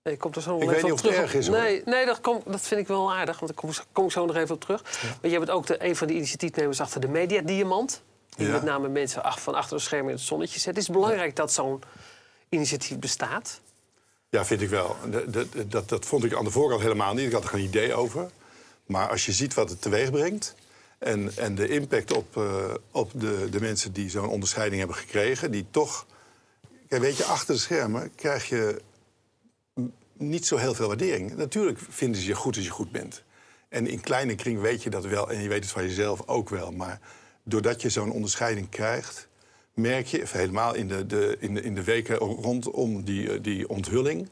Nee, 0.03 0.17
komt 0.17 0.35
er 0.35 0.41
zo 0.41 0.51
nog 0.51 0.61
Ik 0.61 0.67
weet 0.69 0.75
niet 0.83 0.91
op 0.91 0.97
of 0.97 1.01
het 1.01 1.11
terug. 1.11 1.25
erg 1.25 1.33
is, 1.33 1.47
hoor. 1.47 1.57
Nee, 1.57 1.81
nee 1.85 2.05
dat, 2.05 2.21
kom, 2.21 2.41
dat 2.45 2.61
vind 2.61 2.79
ik 2.81 2.87
wel 2.87 3.13
aardig, 3.13 3.39
want 3.39 3.51
daar 3.51 3.61
kom, 3.63 3.85
kom 3.91 4.05
ik 4.05 4.11
zo 4.11 4.25
nog 4.25 4.35
even 4.35 4.55
op 4.55 4.61
terug. 4.61 4.83
Maar 5.21 5.31
je 5.31 5.37
bent 5.37 5.49
ook 5.49 5.65
de, 5.65 5.83
een 5.85 5.95
van 5.95 6.07
de 6.07 6.13
initiatiefnemers 6.13 6.81
achter 6.81 7.01
de 7.01 7.07
Media 7.07 7.41
Diamant. 7.41 8.01
Die 8.29 8.45
Ja. 8.47 8.53
met 8.53 8.63
name 8.63 8.87
mensen 8.87 9.23
ach- 9.23 9.41
van 9.41 9.55
achter 9.55 9.77
de 9.77 9.83
schermen 9.83 10.09
in 10.09 10.15
het 10.15 10.25
zonnetje 10.25 10.59
zet. 10.59 10.75
Het 10.75 10.83
is 10.83 10.89
belangrijk 10.89 11.35
dat 11.35 11.53
zo'n 11.53 11.81
initiatief 12.49 12.99
bestaat. 12.99 13.61
Ja, 14.29 14.45
vind 14.45 14.61
ik 14.61 14.69
wel. 14.69 14.95
Dat, 15.09 15.33
dat, 15.33 15.47
dat, 15.71 15.89
dat 15.89 16.05
vond 16.05 16.23
ik 16.23 16.33
aan 16.35 16.43
de 16.43 16.51
voorkant 16.51 16.81
helemaal 16.81 17.13
niet. 17.13 17.25
Ik 17.25 17.31
had 17.31 17.43
er 17.43 17.49
geen 17.49 17.63
idee 17.63 17.93
over. 17.93 18.29
Maar 18.89 19.09
als 19.09 19.25
je 19.25 19.31
ziet 19.31 19.53
wat 19.53 19.69
het 19.69 19.81
teweeg 19.81 20.11
brengt... 20.11 20.55
en, 20.97 21.31
en 21.37 21.55
de 21.55 21.67
impact 21.67 22.13
op, 22.13 22.37
eh, 22.37 22.73
op 22.91 23.11
de, 23.15 23.47
de 23.51 23.59
mensen 23.59 23.93
die 23.93 24.09
zo'n 24.09 24.27
onderscheiding 24.27 24.79
hebben 24.79 24.97
gekregen... 24.97 25.51
die 25.51 25.65
toch... 25.71 26.05
Kijk, 26.87 27.01
weet 27.01 27.17
je, 27.17 27.23
achter 27.23 27.53
de 27.53 27.59
schermen 27.59 28.15
krijg 28.15 28.49
je 28.49 28.81
niet 30.17 30.45
zo 30.45 30.57
heel 30.57 30.73
veel 30.73 30.87
waardering. 30.87 31.35
Natuurlijk 31.35 31.79
vinden 31.89 32.21
ze 32.21 32.27
je 32.27 32.35
goed 32.35 32.55
als 32.55 32.65
je 32.65 32.71
goed 32.71 32.91
bent. 32.91 33.23
En 33.69 33.87
in 33.87 34.01
kleine 34.01 34.35
kring 34.35 34.61
weet 34.61 34.83
je 34.83 34.89
dat 34.89 35.05
wel. 35.05 35.31
En 35.31 35.41
je 35.41 35.49
weet 35.49 35.63
het 35.63 35.71
van 35.71 35.83
jezelf 35.83 36.27
ook 36.27 36.49
wel. 36.49 36.71
Maar 36.71 36.99
doordat 37.43 37.81
je 37.81 37.89
zo'n 37.89 38.11
onderscheiding 38.11 38.69
krijgt 38.69 39.27
merk 39.73 40.07
je, 40.07 40.21
of 40.21 40.31
helemaal 40.31 40.75
in 40.75 40.87
de, 40.87 41.05
de, 41.05 41.37
in 41.39 41.53
de, 41.53 41.61
in 41.61 41.75
de 41.75 41.83
weken 41.83 42.17
rondom 42.17 43.03
die, 43.03 43.31
eh, 43.31 43.43
die 43.43 43.69
onthulling, 43.69 44.29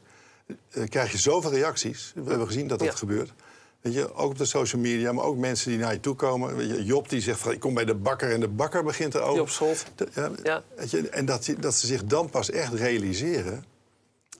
eh, 0.70 0.88
krijg 0.88 1.12
je 1.12 1.18
zoveel 1.18 1.50
reacties. 1.50 2.12
We 2.14 2.28
hebben 2.28 2.46
gezien 2.46 2.66
dat 2.66 2.78
dat 2.78 2.88
Ja. 2.88 2.94
gebeurt. 2.94 3.32
Weet 3.80 3.94
je, 3.94 4.14
ook 4.14 4.30
op 4.30 4.38
de 4.38 4.44
social 4.44 4.80
media, 4.82 5.12
maar 5.12 5.24
ook 5.24 5.36
mensen 5.36 5.70
die 5.70 5.78
naar 5.78 5.92
je 5.92 6.00
toe 6.00 6.14
komen. 6.14 6.56
Weet 6.56 6.68
je, 6.70 6.84
Job 6.84 7.08
die 7.08 7.20
zegt 7.20 7.40
van 7.40 7.52
ik 7.52 7.60
kom 7.60 7.74
bij 7.74 7.84
de 7.84 7.94
bakker 7.94 8.32
en 8.32 8.40
de 8.40 8.48
bakker 8.48 8.84
begint. 8.84 9.12
Job 9.12 9.48
Schold. 9.48 9.84
De- 9.94 10.08
ja, 10.14 10.30
Ja. 10.42 10.62
weet 10.76 10.90
je, 10.90 11.08
en 11.08 11.24
dat, 11.24 11.44
ze- 11.44 11.58
dat 11.60 11.74
ze 11.74 11.86
zich 11.86 12.04
dan 12.04 12.30
pas 12.30 12.50
echt 12.50 12.72
realiseren 12.72 13.64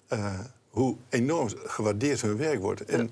eh, 0.09 0.39
hoe 0.69 0.97
enorm 1.09 1.49
gewaardeerd 1.65 2.21
hun 2.21 2.37
werk 2.37 2.61
wordt. 2.61 2.85
En, 2.85 3.11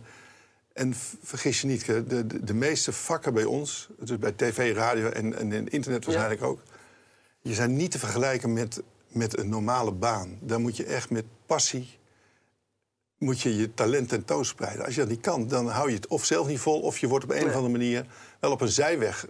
en 0.73 0.95
vergis 1.23 1.61
je 1.61 1.67
niet, 1.67 1.87
de, 1.87 2.07
de, 2.27 2.45
de 2.45 2.55
meeste 2.55 2.93
vakken 2.93 3.35
bij 3.35 3.45
ons, 3.45 3.89
dus 3.99 4.19
bij 4.19 4.33
tv, 4.33 4.75
radio 4.75 5.09
en, 5.09 5.35
en 5.39 5.53
in 5.53 5.69
internet 5.69 6.05
waarschijnlijk 6.05 6.43
ook, 6.43 6.61
je 7.41 7.55
zijn 7.55 7.77
niet 7.77 7.91
te 7.91 7.99
vergelijken 7.99 8.53
met, 8.53 8.83
met 9.09 9.39
een 9.39 9.49
normale 9.49 9.93
baan. 9.93 10.39
Daar 10.41 10.61
moet 10.61 10.77
je 10.77 10.85
echt 10.85 11.11
met 11.11 11.25
passie 11.47 11.96
moet 13.19 13.41
je, 13.41 13.57
je 13.57 13.75
talent 13.75 14.09
tentoonspreiden. 14.09 14.85
Als 14.85 14.95
je 14.95 15.01
dat 15.01 15.11
niet 15.11 15.21
kan, 15.21 15.49
dan 15.49 15.69
hou 15.69 15.89
je 15.89 15.95
het 15.97 16.07
of 16.07 16.25
zelf 16.25 16.47
niet 16.47 16.59
vol... 16.59 16.81
of 16.81 16.99
je 16.99 17.07
wordt 17.09 17.25
op 17.25 17.31
een 17.31 17.47
of 17.47 17.55
andere 17.55 17.69
manier 17.73 18.07
wel 18.41 18.51
op 18.53 18.61
een 18.61 18.69
zijweg 18.69 19.27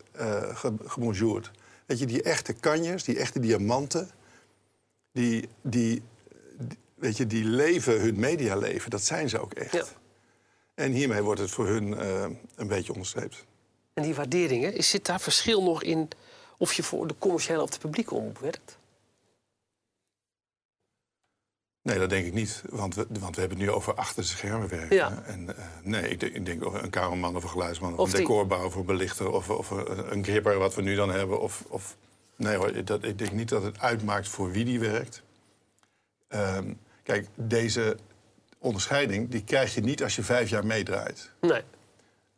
gebonjourd. 0.85 1.51
Weet 1.87 1.99
je, 1.99 2.07
die 2.07 2.23
echte 2.23 2.53
kanjers, 2.53 3.05
die 3.05 3.19
echte 3.19 3.41
diamanten... 3.41 4.11
die, 5.13 5.49
die, 5.63 6.03
die- 6.59 6.79
weet 6.95 7.17
je, 7.17 7.27
die 7.27 7.45
leven 7.45 8.01
hun 8.01 8.19
medialeven, 8.19 8.91
dat 8.91 9.03
zijn 9.03 9.29
ze 9.29 9.39
ook 9.41 9.53
echt. 9.53 9.73
Ja. 9.73 9.85
En 10.75 10.93
hiermee 10.93 11.23
wordt 11.23 11.41
het 11.41 11.51
voor 11.51 11.67
hun 11.67 11.99
eh, 11.99 12.27
een 12.57 12.67
beetje 12.69 12.93
onderstreept. 12.93 13.45
En 13.95 14.03
die 14.03 14.15
waarderingen, 14.15 14.75
is 14.75 14.91
zit 14.91 15.05
daar 15.07 15.21
verschil 15.21 15.63
nog 15.63 15.83
in 15.83 16.09
of 16.59 16.73
je 16.73 16.83
voor 16.83 17.07
de 17.07 17.15
commerciële 17.19 17.63
of 17.63 17.71
de 17.71 17.79
publieke 17.79 18.15
omroep 18.15 18.39
werkt? 18.39 18.79
Nee, 21.87 21.99
dat 21.99 22.11
denk 22.11 22.27
ik 22.27 22.33
niet. 22.33 22.63
Want 22.71 22.95
we, 22.95 23.07
want 23.21 23.35
we 23.35 23.41
hebben 23.41 23.59
het 23.59 23.69
nu 23.69 23.73
over 23.73 23.95
achter 23.95 24.23
de 24.23 24.29
schermen 24.29 24.69
werken. 24.69 24.97
Ja. 24.97 25.23
En, 25.27 25.57
eh, 25.57 25.65
nee, 25.83 26.09
ik 26.09 26.21
denk, 26.21 26.35
ik 26.35 26.47
denk 26.47 26.67
over 26.67 26.83
een 26.83 26.91
kamerman 26.91 27.37
of 27.37 27.43
een 27.43 27.49
geluidsman... 27.49 27.93
of, 27.93 27.99
Of 27.99 28.15
een 28.15 28.27
of 28.51 28.75
een 28.75 28.85
belichter... 28.85 29.31
of, 29.31 29.51
of 29.51 29.71
een, 29.71 30.13
een 30.13 30.25
gripper, 30.25 30.59
wat 30.59 30.75
we 30.75 30.83
nu 30.83 30.95
dan 30.95 31.11
hebben. 31.11 31.41
Of, 31.41 31.65
of, 31.69 31.97
nee 32.37 32.57
hoor, 32.57 32.85
dat, 32.85 33.05
ik 33.05 33.19
denk 33.19 33.33
niet 33.33 33.49
dat 33.49 33.63
het 33.63 33.81
uitmaakt 33.81 34.29
voor 34.29 34.51
wie 34.51 34.65
die 34.65 34.81
werkt. 34.81 35.23
Ehm, 36.29 36.73
kijk, 37.03 37.29
deze 37.35 37.97
onderscheiding 38.59 39.31
die 39.31 39.45
krijg 39.45 39.75
je 39.75 39.81
niet 39.81 40.03
als 40.03 40.17
je 40.17 40.23
vijf 40.23 40.51
jaar 40.51 40.67
meedraait. 40.67 41.31
Nee. 41.41 41.63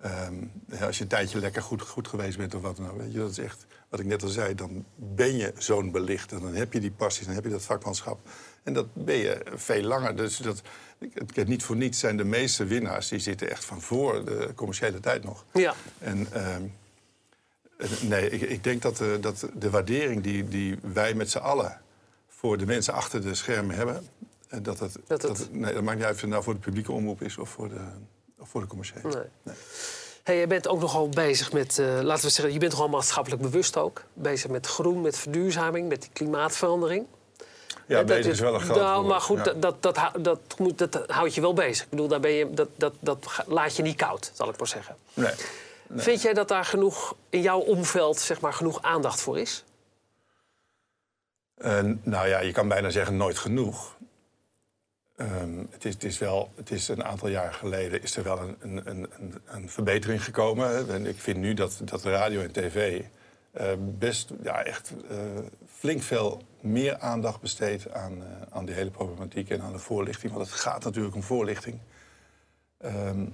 Ehm, 0.01 0.35
als 0.81 0.97
je 0.97 1.03
een 1.03 1.09
tijdje 1.09 1.39
lekker 1.41 1.63
goed, 1.63 1.83
goed 1.83 2.09
geweest 2.09 2.37
bent 2.39 2.55
of 2.55 2.63
wat 2.63 2.77
dan 2.77 2.91
ook. 2.91 2.97
Weet 2.99 3.13
je, 3.13 3.19
dat 3.19 3.31
is 3.31 3.39
echt, 3.39 3.67
wat 3.89 4.01
ik 4.01 4.07
net 4.07 4.23
al 4.23 4.29
zei, 4.29 4.55
dan 4.55 4.85
ben 4.95 5.37
je 5.37 5.53
zo'n 5.59 5.91
belichter. 5.91 6.41
Dan 6.41 6.55
heb 6.55 6.73
je 6.73 6.81
die 6.81 6.91
passie, 6.91 7.27
dan 7.27 7.35
heb 7.35 7.45
je 7.45 7.51
dat 7.51 7.63
vakmanschap. 7.63 8.19
En 8.63 8.73
dat 8.73 8.87
ben 8.95 9.17
je 9.17 9.43
veel 9.55 9.83
langer. 9.83 10.17
Dus 10.17 10.37
dat, 10.37 10.63
heb 11.35 11.47
niet 11.47 11.63
voor 11.63 11.77
niets 11.77 11.99
zijn 11.99 12.17
de 12.17 12.25
meeste 12.25 12.65
winnaars... 12.65 13.09
die 13.09 13.19
zitten 13.19 13.51
echt 13.51 13.65
van 13.65 13.81
voor 13.81 14.25
de 14.25 14.53
commerciële 14.55 15.01
tijd 15.01 15.25
nog. 15.25 15.45
Ja. 15.53 15.75
En 15.99 16.27
ehm, 16.33 16.63
eh, 17.79 17.91
nee, 18.03 18.31
ik, 18.31 18.41
ik 18.41 18.65
denk 18.65 18.83
dat, 18.83 18.97
de, 18.97 19.19
dat 19.21 19.49
de 19.55 19.71
waardering 19.71 20.23
die, 20.23 20.49
die 20.49 20.79
wij 20.93 21.15
met 21.15 21.31
z'n 21.31 21.39
allen... 21.39 21.81
voor 22.29 22.59
de 22.59 22.67
mensen 22.67 22.93
achter 22.95 23.23
de 23.23 23.35
schermen 23.35 23.77
hebben... 23.77 24.07
eh, 24.49 24.59
dat 24.63 24.79
het, 24.79 24.97
Dat 25.07 25.21
dat 25.21 25.39
het- 25.39 25.53
nee, 25.53 25.75
dat 25.75 25.83
maakt 25.83 25.97
niet 25.97 26.07
uit 26.07 26.15
of 26.15 26.21
het 26.21 26.31
nou 26.31 26.43
voor 26.43 26.55
de 26.55 26.61
publieke 26.61 26.93
omroep 26.93 27.23
is... 27.23 27.39
of 27.39 27.49
voor 27.51 27.69
de, 27.69 27.81
voor 28.41 28.61
de 28.61 28.67
commerciële. 28.67 29.03
Nee. 29.03 29.23
Nee. 29.43 29.55
Hey, 30.23 30.37
je 30.37 30.47
bent 30.47 30.69
ook 30.69 30.81
nogal 30.81 31.09
bezig 31.09 31.53
met, 31.53 31.79
eh, 31.79 32.01
laten 32.03 32.25
we 32.25 32.31
zeggen, 32.31 32.53
je 32.53 32.59
bent 32.59 32.73
nogal 32.73 32.89
maatschappelijk 32.89 33.43
bewust 33.43 33.77
ook. 33.77 34.03
Bezig 34.13 34.51
met 34.51 34.67
groen, 34.67 35.01
met 35.01 35.19
verduurzaming, 35.19 35.89
met 35.89 36.01
die 36.01 36.11
klimaatverandering. 36.13 37.07
Ja, 37.87 37.97
dat 37.97 38.07
bezig 38.07 38.33
is 38.33 38.41
wel 38.41 38.55
een 38.55 38.61
groot 38.61 38.77
Nou, 38.77 39.07
maar 39.07 39.21
goed, 39.21 39.37
ja. 39.37 39.45
dat, 39.45 39.83
dat, 39.83 39.83
dat, 39.83 40.13
dat, 40.19 40.41
moet, 40.59 40.79
dat 40.79 41.05
houdt 41.07 41.35
je 41.35 41.41
wel 41.41 41.55
bezig. 41.55 41.85
Ik 41.85 41.91
bedoel, 41.91 42.09
daar 42.09 42.21
ben 42.21 42.31
je, 42.31 42.51
dat, 42.55 42.69
dat, 42.77 42.95
dat 43.01 43.45
laat 43.47 43.77
je 43.77 43.83
niet 43.83 43.97
koud, 43.97 44.31
zal 44.35 44.49
ik 44.49 44.59
maar 44.59 44.69
zeggen. 44.69 44.97
Nee. 45.15 45.33
Vind 45.97 46.23
jij 46.23 46.33
dat 46.33 46.49
daar 46.49 46.65
genoeg, 46.65 47.15
in 47.31 47.43
jouw 47.43 47.59
omveld, 47.59 48.19
zeg 48.19 48.41
maar, 48.41 48.53
genoeg 48.53 48.83
aandacht 48.83 49.21
voor 49.21 49.39
is? 49.39 49.65
Eh, 51.55 51.81
nou 52.03 52.29
ja, 52.29 52.41
je 52.41 52.53
kan 52.53 52.69
bijna 52.69 52.91
zeggen 52.91 53.17
nooit 53.17 53.39
genoeg. 53.39 53.97
Ehm, 55.19 55.59
het, 55.71 55.85
is, 55.85 55.95
het 55.95 56.05
is 56.05 56.19
wel, 56.19 56.51
het 56.57 56.71
is 56.71 56.89
een 56.89 57.05
aantal 57.05 57.29
jaar 57.29 57.55
geleden 57.55 58.03
is 58.03 58.17
er 58.17 58.23
wel 58.23 58.41
een, 58.41 58.57
een, 58.61 58.91
een, 58.91 59.35
een- 59.47 59.69
verbetering 59.69 60.25
gekomen. 60.25 60.89
En 60.91 61.07
ik 61.07 61.19
vind 61.21 61.39
nu 61.39 61.55
dat, 61.55 61.81
dat 61.85 62.03
radio 62.05 62.41
en 62.41 62.53
tv 62.53 63.03
eh, 63.51 63.73
best 63.79 64.31
ja, 64.43 64.65
echt 64.65 64.93
eh, 65.11 65.17
flink 65.75 66.03
veel 66.03 66.43
meer 66.61 66.99
aandacht 66.99 67.41
besteedt 67.41 67.91
aan, 67.93 68.23
eh, 68.23 68.29
aan 68.51 68.65
die 68.65 68.75
hele 68.75 68.91
problematiek 68.91 69.51
en 69.51 69.61
aan 69.61 69.73
de 69.73 69.79
voorlichting. 69.79 70.33
Want 70.33 70.47
het 70.47 70.55
gaat 70.61 70.85
natuurlijk 70.85 71.15
om 71.15 71.23
voorlichting. 71.23 71.79
Ehm, 72.79 73.27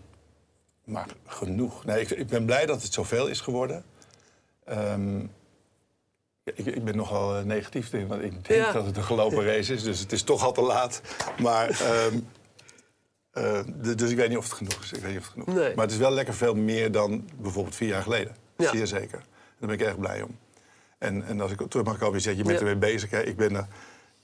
maar 0.85 1.07
genoeg. 1.26 1.85
Nee, 1.85 2.00
ik, 2.00 2.11
ik 2.11 2.26
ben 2.26 2.45
blij 2.45 2.67
dat 2.67 2.83
het 2.83 2.93
zoveel 2.93 3.26
is 3.26 3.41
geworden. 3.41 3.85
Ehm, 4.64 5.26
ik, 6.45 6.67
ik 6.67 6.85
ben 6.85 6.97
nogal 6.97 7.37
eh, 7.37 7.45
negatief 7.45 7.93
erin, 7.93 8.07
want 8.07 8.23
ik 8.23 8.31
denk 8.49 8.65
Ja. 8.65 8.73
dat 8.73 8.87
het 8.87 8.97
een 8.97 9.03
gelopen 9.05 9.45
race 9.45 9.73
is. 9.75 9.83
Dus 9.83 9.99
het 9.99 10.13
is 10.13 10.23
toch 10.23 10.45
al 10.45 10.53
te 10.53 10.61
laat. 10.63 11.01
Maar, 11.41 11.69
ehm, 11.71 12.19
eh, 13.31 13.61
dus 13.97 14.11
ik 14.11 14.17
weet 14.17 14.29
niet 14.29 14.39
of 14.39 14.45
het 14.45 14.53
genoeg 14.53 14.83
is. 14.83 14.93
Ik 14.93 15.01
weet 15.03 15.11
niet 15.11 15.21
of 15.21 15.25
het 15.25 15.33
genoeg. 15.33 15.59
Nee. 15.61 15.75
Maar 15.75 15.85
het 15.85 15.93
is 15.95 15.99
wel 16.01 16.11
lekker 16.11 16.35
veel 16.35 16.55
meer 16.55 16.93
dan 16.93 17.29
bijvoorbeeld 17.41 17.75
vier 17.75 17.89
jaar 17.89 18.03
geleden. 18.03 18.37
Ja. 18.57 18.71
Zeer 18.71 18.87
zeker. 18.87 19.19
Daar 19.59 19.69
ben 19.69 19.79
ik 19.79 19.81
erg 19.81 19.99
blij 19.99 20.23
om. 20.23 20.39
En, 20.99 21.25
en 21.27 21.41
als 21.41 21.51
ik 21.51 21.61
terug 21.69 21.87
mag 21.87 21.99
komen, 21.99 22.15
je 22.17 22.21
zegt, 22.23 22.37
je 22.37 22.43
bent 22.43 22.55
Ja. 22.61 22.67
ermee 22.67 22.91
bezig. 22.91 23.11
Hè? 23.11 23.23
Ik 23.23 23.37
ben 23.37 23.55
er 23.57 23.67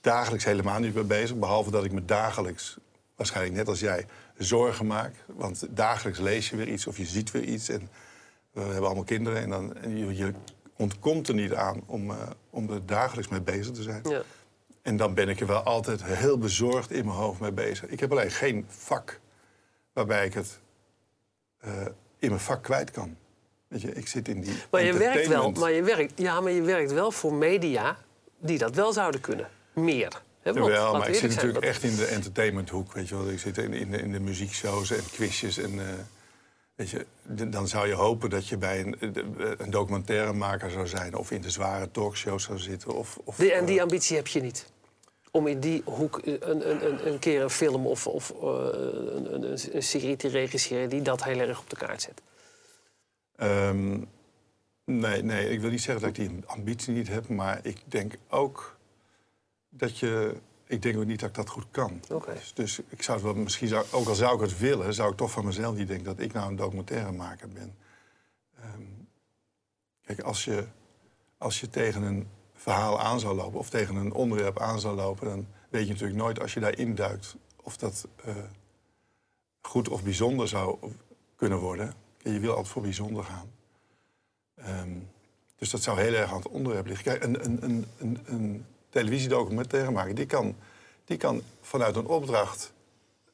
dagelijks 0.01 0.45
helemaal 0.45 0.79
niet 0.79 0.93
mee 0.95 1.03
bezig. 1.03 1.35
Behalve 1.37 1.71
dat 1.71 1.83
ik 1.83 1.91
me 1.91 2.05
dagelijks, 2.05 2.77
waarschijnlijk 3.15 3.55
net 3.55 3.67
als 3.67 3.79
jij, 3.79 4.05
zorgen 4.37 4.87
maak. 4.87 5.15
Want 5.27 5.67
dagelijks 5.69 6.19
lees 6.19 6.49
je 6.49 6.55
weer 6.55 6.67
iets 6.67 6.87
of 6.87 6.97
je 6.97 7.05
ziet 7.05 7.31
weer 7.31 7.43
iets. 7.43 7.69
En 7.69 7.89
we 8.51 8.61
hebben 8.61 8.85
allemaal 8.85 9.03
kinderen. 9.03 9.41
En, 9.41 9.49
dan, 9.49 9.75
en 9.77 9.97
je, 9.97 10.15
je 10.15 10.33
ontkomt 10.81 11.27
er 11.27 11.33
niet 11.33 11.53
aan 11.53 11.83
om, 11.85 12.11
eh, 12.11 12.17
om 12.49 12.69
er 12.69 12.85
dagelijks 12.85 13.29
mee 13.29 13.41
bezig 13.41 13.73
te 13.73 13.81
zijn. 13.81 14.01
Ja. 14.09 14.21
En 14.81 14.97
dan 14.97 15.13
ben 15.13 15.29
ik 15.29 15.39
er 15.39 15.47
wel 15.47 15.61
altijd 15.63 16.03
heel 16.03 16.37
bezorgd 16.37 16.91
in 16.91 17.05
mijn 17.05 17.17
hoofd 17.17 17.39
mee 17.39 17.51
bezig. 17.51 17.87
Ik 17.89 17.99
heb 17.99 18.11
alleen 18.11 18.31
geen 18.31 18.65
vak 18.67 19.19
waarbij 19.93 20.25
ik 20.25 20.33
het 20.33 20.59
eh, 21.59 21.71
in 22.19 22.29
mijn 22.29 22.39
vak 22.41 22.63
kwijt 22.63 22.91
kan. 22.91 23.15
Weet 23.67 23.81
je, 23.81 23.93
ik 23.93 24.07
zit 24.07 24.27
in 24.27 24.41
die 24.41 24.53
Maar 24.71 24.83
je 24.83 24.93
werkt 24.93 25.27
wel, 25.27 25.51
maar 25.51 25.71
je 25.71 25.83
werkt, 25.83 26.13
ja, 26.15 26.41
maar 26.41 26.51
je 26.51 26.61
werkt 26.61 26.91
wel 26.91 27.11
voor 27.11 27.33
media 27.33 27.97
die 28.39 28.57
dat 28.57 28.75
wel 28.75 28.93
zouden 28.93 29.21
kunnen. 29.21 29.49
Meer. 29.73 30.21
Hè, 30.41 30.53
want, 30.53 30.65
Jawel, 30.65 30.91
maar 30.97 31.07
ik 31.07 31.15
zit 31.15 31.17
zijn, 31.17 31.31
natuurlijk 31.33 31.59
dat- 31.59 31.69
echt 31.69 31.83
in 31.83 31.95
de 31.95 32.05
entertainmenthoek. 32.05 32.93
Weet 32.93 33.09
je 33.09 33.15
wel. 33.15 33.29
Ik 33.29 33.39
zit 33.39 33.57
in, 33.57 33.73
in, 33.73 33.91
de, 33.91 33.97
in 33.97 34.11
de 34.11 34.19
muziekshows 34.19 34.91
en 34.91 35.03
quizjes. 35.11 35.57
En, 35.57 35.79
eh, 35.79 35.93
weet 36.81 36.89
je, 36.89 37.05
d- 37.35 37.51
dan 37.51 37.67
zou 37.67 37.87
je 37.87 37.93
hopen 37.93 38.29
dat 38.29 38.47
je 38.47 38.57
bij 38.57 38.79
een, 38.79 38.95
een 39.57 39.69
documentairemaker 39.69 40.71
zou 40.71 40.87
zijn... 40.87 41.15
of 41.15 41.31
in 41.31 41.41
de 41.41 41.49
zware 41.49 41.91
talkshows 41.91 42.43
zou 42.43 42.59
zitten. 42.59 42.93
Of, 42.95 43.17
of, 43.23 43.35
Die, 43.35 43.51
en 43.53 43.59
eh, 43.61 43.67
die 43.67 43.81
ambitie 43.81 44.15
heb 44.15 44.27
je 44.27 44.41
niet. 44.41 44.71
Om 45.31 45.47
in 45.47 45.59
die 45.59 45.81
hoek 45.85 46.21
een, 46.23 46.49
een, 46.49 46.85
een, 46.85 47.07
een 47.07 47.19
keer 47.19 47.41
een 47.41 47.49
film 47.49 47.87
of, 47.87 48.07
of 48.07 48.29
eh, 48.31 48.37
een, 48.41 49.33
een, 49.33 49.43
een- 49.51 49.75
een 49.75 49.83
serie 49.83 50.15
te 50.15 50.27
regisseren 50.27 50.89
die 50.89 51.01
dat 51.01 51.23
heel 51.23 51.39
erg 51.39 51.59
op 51.59 51.69
de 51.69 51.75
kaart 51.75 52.01
zet. 52.01 52.21
Ehm, 53.35 53.99
nee, 54.85 55.23
nee, 55.23 55.49
ik 55.49 55.61
wil 55.61 55.69
niet 55.69 55.81
zeggen 55.81 56.05
dat 56.07 56.17
ik 56.17 56.29
die 56.29 56.43
ambitie 56.45 56.93
niet 56.93 57.07
heb, 57.07 57.27
maar 57.27 57.59
ik 57.63 57.77
denk 57.85 58.13
ook 58.29 58.77
dat 59.69 59.97
je. 59.97 60.35
Ik 60.71 60.81
denk 60.81 60.97
ook 60.97 61.05
niet 61.05 61.19
dat 61.19 61.29
ik 61.29 61.35
dat 61.35 61.49
goed 61.49 61.65
kan. 61.71 62.01
Dus, 62.35 62.53
dus 62.53 62.79
ik 62.89 63.03
zou 63.03 63.17
het 63.17 63.25
wel, 63.25 63.43
misschien 63.43 63.67
zou, 63.67 63.85
ook 63.91 64.07
al 64.07 64.15
zou 64.15 64.35
ik 64.35 64.41
het 64.41 64.59
willen, 64.59 64.93
zou 64.93 65.11
ik 65.11 65.17
toch 65.17 65.31
van 65.31 65.45
mezelf 65.45 65.75
niet 65.75 65.87
denken 65.87 66.05
dat 66.05 66.19
ik 66.19 66.33
nou 66.33 66.49
een 66.49 66.55
documentairemaker 66.55 67.49
ben. 67.49 67.75
Ehm, 68.55 68.81
kijk, 70.01 70.19
als 70.19 70.45
je, 70.45 70.67
als 71.37 71.59
je 71.59 71.69
tegen 71.69 72.01
een 72.01 72.27
verhaal 72.53 72.99
aan 72.99 73.19
zou 73.19 73.35
lopen 73.35 73.59
of 73.59 73.69
tegen 73.69 73.95
een 73.95 74.13
onderwerp 74.13 74.59
aan 74.59 74.79
zou 74.79 74.95
lopen, 74.95 75.27
dan 75.27 75.47
weet 75.69 75.85
je 75.85 75.91
natuurlijk 75.91 76.19
nooit 76.19 76.39
als 76.39 76.53
je 76.53 76.59
daar 76.59 76.77
induikt 76.77 77.35
of 77.61 77.77
dat 77.77 78.07
eh, 78.25 78.35
goed 79.61 79.89
of 79.89 80.03
bijzonder 80.03 80.47
zou 80.47 80.77
kunnen 81.35 81.59
worden. 81.59 81.93
Je 82.17 82.39
wil 82.39 82.49
altijd 82.49 82.67
voor 82.67 82.81
bijzonder 82.81 83.23
gaan. 83.23 83.51
Ehm, 84.55 84.99
dus 85.55 85.69
dat 85.69 85.81
zou 85.81 85.99
heel 85.99 86.13
erg 86.13 86.29
aan 86.31 86.37
het 86.37 86.47
onderwerp 86.47 86.85
liggen. 86.85 87.05
Kijk, 87.05 87.23
een, 87.23 87.45
een, 87.45 87.63
een, 87.63 87.85
een, 87.97 88.19
een 88.25 88.65
televisiedocumentaire 88.91 89.91
maken, 89.91 90.15
die 90.15 90.25
kan, 90.25 90.55
die 91.05 91.17
kan 91.17 91.41
vanuit 91.61 91.95
een 91.95 92.07
opdracht 92.07 92.73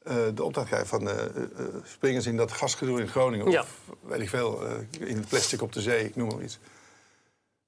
eh, 0.02 0.16
de 0.34 0.44
opdracht 0.44 0.66
krijgen 0.66 0.88
van 0.88 1.08
eh, 1.08 1.24
eh, 1.26 1.42
springen 1.84 2.22
ze 2.22 2.28
in 2.28 2.36
dat 2.36 2.52
gasgedoe 2.52 3.00
in 3.00 3.08
Groningen. 3.08 3.50
Ja. 3.50 3.60
Of 3.60 3.96
weet 4.00 4.20
ik 4.20 4.28
veel, 4.28 4.66
eh, 4.66 5.08
in 5.08 5.16
het 5.16 5.28
plastic 5.28 5.62
op 5.62 5.72
de 5.72 5.80
zee, 5.80 6.04
ik 6.04 6.16
noem 6.16 6.28
maar 6.28 6.42
iets. 6.42 6.58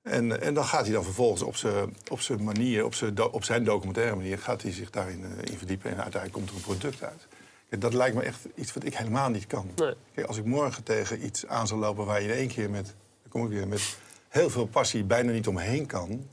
En, 0.02 0.40
en 0.40 0.54
dan 0.54 0.64
gaat 0.64 0.84
hij 0.84 0.92
dan 0.92 1.04
vervolgens 1.04 1.42
op 1.42 1.56
zijn, 1.56 1.96
op 2.10 2.20
zijn 2.20 2.44
manier, 2.44 2.84
op 2.84 2.94
zijn, 2.94 3.20
op 3.20 3.44
zijn 3.44 3.64
documentaire 3.64 4.16
manier, 4.16 4.38
gaat 4.38 4.62
hij 4.62 4.72
zich 4.72 4.90
daarin 4.90 5.24
eh, 5.24 5.52
in 5.52 5.58
verdiepen. 5.58 5.90
En 5.90 6.02
uiteindelijk 6.02 6.32
komt 6.32 6.48
er 6.48 6.54
een 6.54 6.76
product 6.76 7.02
uit. 7.02 7.26
Kijk, 7.68 7.82
dat 7.82 7.94
lijkt 7.94 8.16
me 8.16 8.22
echt 8.22 8.40
iets 8.54 8.72
wat 8.72 8.84
ik 8.84 8.94
helemaal 8.94 9.28
niet 9.28 9.46
kan. 9.46 9.70
Nee. 9.76 9.94
Kijk, 10.14 10.26
als 10.26 10.36
ik 10.36 10.44
morgen 10.44 10.82
tegen 10.82 11.24
iets 11.24 11.46
aan 11.46 11.66
zou 11.66 11.80
lopen 11.80 12.06
waar 12.06 12.22
je 12.22 12.28
in 12.28 12.34
één 12.34 12.48
keer 12.48 12.70
met, 12.70 12.84
dan 13.22 13.30
kom 13.30 13.44
ik 13.44 13.50
weer, 13.50 13.68
met 13.68 13.96
heel 14.28 14.50
veel 14.50 14.66
passie 14.66 15.04
bijna 15.04 15.32
niet 15.32 15.46
omheen 15.46 15.86
kan, 15.86 16.28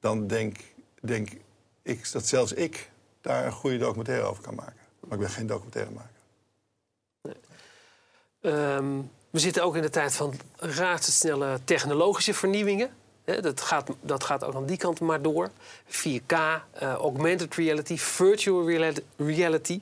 dan 0.00 0.26
denk, 0.26 0.56
denk 1.00 1.28
ik 1.82 2.12
dat 2.12 2.26
zelfs 2.26 2.52
ik 2.52 2.90
daar 3.20 3.46
een 3.46 3.52
goede 3.52 3.78
documentaire 3.78 4.24
over 4.24 4.42
kan 4.42 4.54
maken. 4.54 4.80
Maar 5.00 5.12
ik 5.12 5.18
ben 5.18 5.30
geen 5.30 5.46
documentairemaker. 5.46 6.10
Ehm, 8.40 9.00
we 9.30 9.38
zitten 9.38 9.62
ook 9.62 9.76
in 9.76 9.82
de 9.82 9.90
tijd 9.90 10.14
van 10.14 10.34
razendsnelle 10.56 11.60
technologische 11.64 12.34
vernieuwingen. 12.34 12.90
Dat, 13.40 13.60
gaat, 13.60 13.90
dat 14.00 14.24
gaat 14.24 14.44
ook 14.44 14.54
aan 14.54 14.66
die 14.66 14.76
kant 14.76 15.00
maar 15.00 15.22
door. 15.22 15.50
4K, 15.86 16.32
eh, 16.32 16.92
augmented 16.92 17.54
reality, 17.54 17.96
virtual 17.96 18.66
reali- 18.66 19.04
reality. 19.16 19.80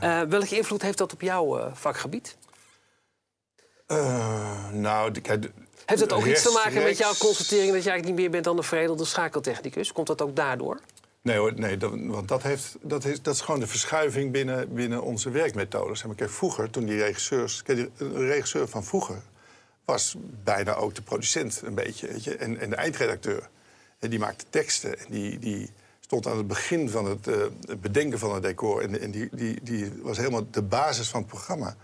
Eh, 0.00 0.20
welke 0.20 0.56
invloed 0.56 0.82
heeft 0.82 0.98
dat 0.98 1.12
op 1.12 1.20
jouw 1.20 1.58
eh, 1.58 1.74
vakgebied? 1.74 2.36
Nou, 4.72 5.20
kijk, 5.20 5.50
Heeft 5.86 6.00
dat 6.00 6.12
ook 6.12 6.26
iets 6.26 6.42
te 6.42 6.60
maken 6.64 6.82
met 6.82 6.98
jouw 6.98 7.14
constatering 7.18 7.72
dat 7.72 7.82
jij 7.82 7.92
eigenlijk 7.92 8.04
niet 8.04 8.16
meer 8.16 8.30
bent 8.30 8.44
dan 8.44 8.56
een 8.56 8.62
veredelde 8.64 9.04
schakeltechnicus? 9.04 9.92
Komt 9.92 10.06
dat 10.06 10.22
ook 10.22 10.36
daardoor? 10.36 10.80
Nee 11.22 11.36
hoor, 11.36 11.52
nee, 11.54 11.76
dat, 11.76 11.92
want 11.96 12.28
dat, 12.28 12.42
heeft, 12.42 12.76
dat, 12.80 13.04
is, 13.04 13.22
dat 13.22 13.34
is 13.34 13.40
gewoon 13.40 13.60
de 13.60 13.66
verschuiving 13.66 14.32
binnen, 14.32 14.74
binnen 14.74 15.02
onze 15.02 15.30
werkmethodes. 15.30 16.04
Maar 16.04 16.14
kijk, 16.14 16.30
vroeger, 16.30 16.70
toen 16.70 16.84
die 16.84 16.98
regisseurs... 16.98 17.62
Kijk, 17.62 17.88
een 17.96 18.26
regisseur 18.26 18.68
van 18.68 18.84
vroeger 18.84 19.22
was 19.84 20.14
bijna 20.44 20.74
ook 20.74 20.94
de 20.94 21.02
producent 21.02 21.60
een 21.64 21.74
beetje. 21.74 22.06
Weet 22.06 22.24
je? 22.24 22.36
En, 22.36 22.58
en 22.58 22.70
de 22.70 22.76
eindredacteur. 22.76 23.48
En 23.98 24.10
die 24.10 24.18
maakte 24.18 24.44
teksten 24.50 24.98
en 24.98 25.06
die, 25.08 25.38
die 25.38 25.70
stond 26.00 26.26
aan 26.26 26.36
het 26.36 26.46
begin 26.46 26.90
van 26.90 27.04
het, 27.04 27.26
eh, 27.28 27.40
het 27.66 27.80
bedenken 27.80 28.18
van 28.18 28.34
het 28.34 28.42
decor. 28.42 28.82
En, 28.82 29.00
en 29.00 29.10
die, 29.10 29.28
die, 29.32 29.58
die 29.62 29.92
was 30.02 30.16
helemaal 30.16 30.46
de 30.50 30.62
basis 30.62 31.08
van 31.08 31.20
het 31.20 31.28
programma. 31.28 31.76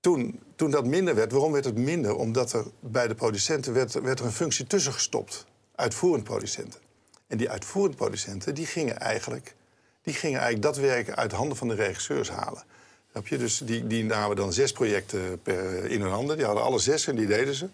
Toen, 0.00 0.40
toen 0.56 0.70
dat 0.70 0.86
minder 0.86 1.14
werd, 1.14 1.32
waarom 1.32 1.52
werd 1.52 1.64
het 1.64 1.78
minder? 1.78 2.16
Omdat 2.16 2.52
er 2.52 2.64
bij 2.80 3.08
de 3.08 3.14
producenten 3.14 3.72
werd, 3.72 3.92
werd 3.92 4.18
er 4.18 4.24
een 4.24 4.32
functie 4.32 4.66
tussen 4.66 4.92
gestopt. 4.92 5.46
Uitvoerend 5.74 6.24
producenten. 6.24 6.80
En 7.26 7.36
die 7.36 7.50
uitvoerend 7.50 7.96
producenten 7.96 8.54
die 8.54 8.66
gingen, 8.66 8.98
eigenlijk, 8.98 9.54
die 10.02 10.14
gingen 10.14 10.40
eigenlijk 10.40 10.74
dat 10.74 10.84
werk 10.84 11.10
uit 11.10 11.32
handen 11.32 11.56
van 11.56 11.68
de 11.68 11.74
regisseurs 11.74 12.30
halen. 12.30 12.64
Snap 13.10 13.26
je? 13.26 13.38
Dus 13.38 13.58
die, 13.58 13.86
die 13.86 14.04
namen 14.04 14.36
dan 14.36 14.52
zes 14.52 14.72
projecten 14.72 15.42
per, 15.42 15.84
in 15.84 16.00
hun 16.00 16.10
handen. 16.10 16.36
Die 16.36 16.46
hadden 16.46 16.64
alle 16.64 16.78
zes 16.78 17.06
en 17.06 17.16
die 17.16 17.26
deden 17.26 17.54
ze. 17.54 17.68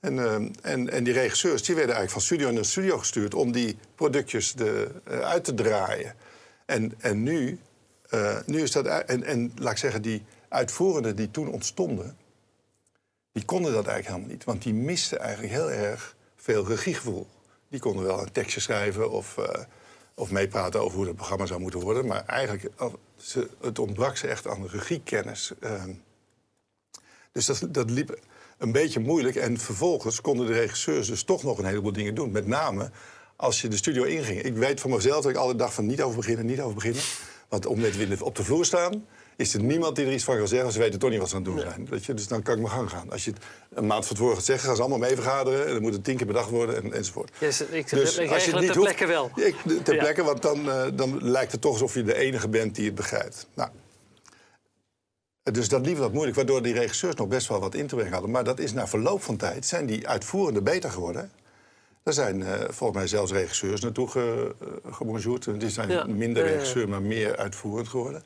En, 0.00 0.18
eh, 0.18 0.34
en, 0.72 0.90
en 0.90 1.04
die 1.04 1.12
regisseurs 1.12 1.62
die 1.62 1.74
werden 1.74 1.94
eigenlijk 1.94 2.10
van 2.10 2.20
studio 2.20 2.50
naar 2.50 2.64
studio 2.64 2.98
gestuurd... 2.98 3.34
om 3.34 3.52
die 3.52 3.76
productjes 3.94 4.52
de, 4.52 4.90
eh, 5.04 5.18
uit 5.18 5.44
te 5.44 5.54
draaien. 5.54 6.14
En, 6.66 6.94
en 6.98 7.22
nu, 7.22 7.58
eh, 8.08 8.36
nu 8.46 8.62
is 8.62 8.70
dat... 8.70 8.86
En, 8.86 9.24
en 9.24 9.52
laat 9.56 9.72
ik 9.72 9.78
zeggen, 9.78 10.02
die 10.02 10.22
uitvoerenden 10.54 11.16
die 11.16 11.30
toen 11.30 11.48
ontstonden... 11.48 12.16
die 13.32 13.44
konden 13.44 13.72
dat 13.72 13.86
eigenlijk 13.86 14.06
helemaal 14.06 14.28
niet. 14.28 14.44
Want 14.44 14.62
die 14.62 14.74
misten 14.74 15.18
eigenlijk 15.18 15.52
heel 15.52 15.70
erg 15.70 16.16
veel 16.36 16.66
regiegevoel. 16.66 17.26
Die 17.68 17.80
konden 17.80 18.04
wel 18.04 18.20
een 18.20 18.32
tekstje 18.32 18.60
schrijven 18.60 19.10
of, 19.10 19.38
eh, 19.38 19.62
of 20.14 20.30
meepraten 20.30 20.80
over 20.80 20.96
hoe 20.96 21.06
het 21.06 21.16
programma 21.16 21.46
zou 21.46 21.60
moeten 21.60 21.80
worden. 21.80 22.06
Maar 22.06 22.24
eigenlijk, 22.26 22.70
eh, 22.78 22.86
ze, 23.16 23.48
het 23.60 23.78
ontbrak 23.78 24.16
ze 24.16 24.26
echt 24.26 24.46
aan 24.48 24.66
regiekennis. 24.66 25.52
Ehm, 25.60 25.92
dus 27.32 27.46
dat, 27.46 27.66
dat 27.70 27.90
liep 27.90 28.18
een 28.58 28.72
beetje 28.72 29.00
moeilijk. 29.00 29.36
En 29.36 29.58
vervolgens 29.58 30.20
konden 30.20 30.46
de 30.46 30.52
regisseurs 30.52 31.06
dus 31.06 31.22
toch 31.22 31.42
nog 31.42 31.58
een 31.58 31.64
heleboel 31.64 31.92
dingen 31.92 32.14
doen. 32.14 32.30
Met 32.30 32.46
name 32.46 32.90
als 33.36 33.60
je 33.60 33.68
de 33.68 33.76
studio 33.76 34.02
inging. 34.02 34.42
Ik 34.42 34.56
weet 34.56 34.80
van 34.80 34.90
mezelf 34.90 35.22
dat 35.22 35.30
ik 35.30 35.36
altijd 35.36 35.58
dacht 35.58 35.74
van 35.74 35.86
niet 35.86 36.02
over 36.02 36.16
beginnen, 36.16 36.46
niet 36.46 36.60
over 36.60 36.74
beginnen. 36.74 37.02
Want 37.48 37.66
om 37.66 37.80
net 37.80 38.22
op 38.22 38.36
de 38.36 38.44
vloer 38.44 38.64
staan. 38.64 39.06
Is 39.36 39.54
er 39.54 39.62
niemand 39.62 39.96
die 39.96 40.06
er 40.06 40.12
iets 40.12 40.24
van 40.24 40.36
kan 40.36 40.48
zeggen. 40.48 40.72
Ze 40.72 40.78
weten 40.78 40.98
toch 40.98 41.10
niet 41.10 41.18
wat 41.18 41.28
ze 41.28 41.36
aan 41.36 41.42
het 41.42 41.50
doen 41.52 41.60
zijn. 41.60 41.86
Weet 41.90 42.04
je? 42.04 42.14
Dus 42.14 42.28
dan 42.28 42.42
kan 42.42 42.54
ik 42.54 42.60
mijn 42.60 42.72
gang 42.72 42.90
gaan. 42.90 43.10
Als 43.10 43.24
je 43.24 43.30
het 43.30 43.40
een 43.70 43.86
maand 43.86 44.06
van 44.06 44.16
tevoren 44.16 44.36
gaat 44.36 44.44
zeggen, 44.44 44.66
gaan 44.66 44.76
ze 44.76 44.82
allemaal 44.82 44.98
mee 44.98 45.14
vergaderen. 45.14 45.66
En 45.66 45.72
dan 45.72 45.82
moet 45.82 45.92
het 45.92 46.04
tien 46.04 46.16
keer 46.16 46.26
per 46.26 46.34
dag 46.34 46.48
worden 46.48 46.82
en, 46.82 46.92
enzovoort. 46.92 47.30
Yes, 47.40 47.60
ik 47.60 47.90
dus 47.90 48.18
ik 48.18 48.30
als 48.30 48.44
je 48.44 48.50
het 48.50 48.60
niet 48.60 48.72
ter 48.72 48.80
plekke 48.80 49.06
wel. 49.06 49.30
Ik, 49.34 49.54
ter 49.84 49.96
plekke, 49.96 50.22
want 50.22 50.42
dan, 50.42 50.66
uh, 50.66 50.84
dan 50.94 51.18
lijkt 51.22 51.52
het 51.52 51.60
toch 51.60 51.72
alsof 51.72 51.94
je 51.94 52.02
de 52.02 52.14
enige 52.14 52.48
bent 52.48 52.74
die 52.74 52.84
het 52.84 52.94
begrijpt. 52.94 53.46
Nou, 53.54 53.70
dus 55.52 55.68
dat 55.68 55.86
liep 55.86 55.96
wat 55.96 56.12
moeilijk, 56.12 56.36
waardoor 56.36 56.62
die 56.62 56.74
regisseurs 56.74 57.14
nog 57.14 57.28
best 57.28 57.48
wel 57.48 57.60
wat 57.60 57.74
in 57.74 57.86
te 57.86 57.94
brengen 57.94 58.12
hadden. 58.12 58.30
Maar 58.30 58.44
dat 58.44 58.58
is 58.58 58.72
na 58.72 58.86
verloop 58.86 59.22
van 59.22 59.36
tijd, 59.36 59.66
zijn 59.66 59.86
die 59.86 60.08
uitvoerende 60.08 60.62
beter 60.62 60.90
geworden. 60.90 61.30
Er 62.02 62.12
zijn 62.12 62.40
uh, 62.40 62.48
volgens 62.68 62.98
mij 62.98 63.06
zelfs 63.06 63.32
regisseurs 63.32 63.80
naartoe 63.80 64.08
ge, 64.08 64.54
uh, 64.98 65.58
Die 65.58 65.70
zijn 65.70 66.16
minder 66.16 66.42
regisseur, 66.42 66.88
maar 66.88 67.02
meer 67.02 67.36
uitvoerend 67.36 67.88
geworden. 67.88 68.22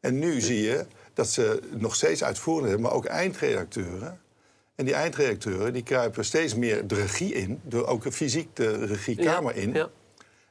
En 0.00 0.18
nu 0.18 0.40
zie 0.40 0.62
je 0.62 0.86
dat 1.14 1.30
ze 1.30 1.60
nog 1.70 1.94
steeds 1.94 2.24
uitvoerend 2.24 2.66
hebben, 2.66 2.86
maar 2.86 2.96
ook 2.96 3.04
eindredacteuren. 3.04 4.20
En 4.74 4.84
die 4.84 4.94
eindredacteuren 4.94 5.72
die 5.72 5.82
kruipen 5.82 6.24
steeds 6.24 6.54
meer 6.54 6.86
de 6.86 6.94
regie 6.94 7.34
in, 7.34 7.60
door 7.64 7.86
ook 7.86 8.12
fysiek 8.12 8.56
de 8.56 8.84
regiekamer 8.84 9.56
in. 9.56 9.72
Ja. 9.72 9.88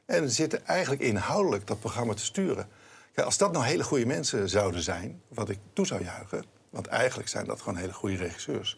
En 0.06 0.30
zitten 0.30 0.66
eigenlijk 0.66 1.02
inhoudelijk 1.02 1.66
dat 1.66 1.80
programma 1.80 2.14
te 2.14 2.24
sturen. 2.24 2.68
Kijk, 3.12 3.26
als 3.26 3.38
dat 3.38 3.52
nou 3.52 3.64
hele 3.64 3.84
goede 3.84 4.06
mensen 4.06 4.48
zouden 4.48 4.82
zijn, 4.82 5.22
wat 5.28 5.48
ik 5.48 5.58
toe 5.72 5.86
zou 5.86 6.04
juichen, 6.04 6.44
want 6.70 6.86
eigenlijk 6.86 7.28
zijn 7.28 7.46
dat 7.46 7.60
gewoon 7.60 7.78
hele 7.78 7.92
goede 7.92 8.16
regisseurs 8.16 8.76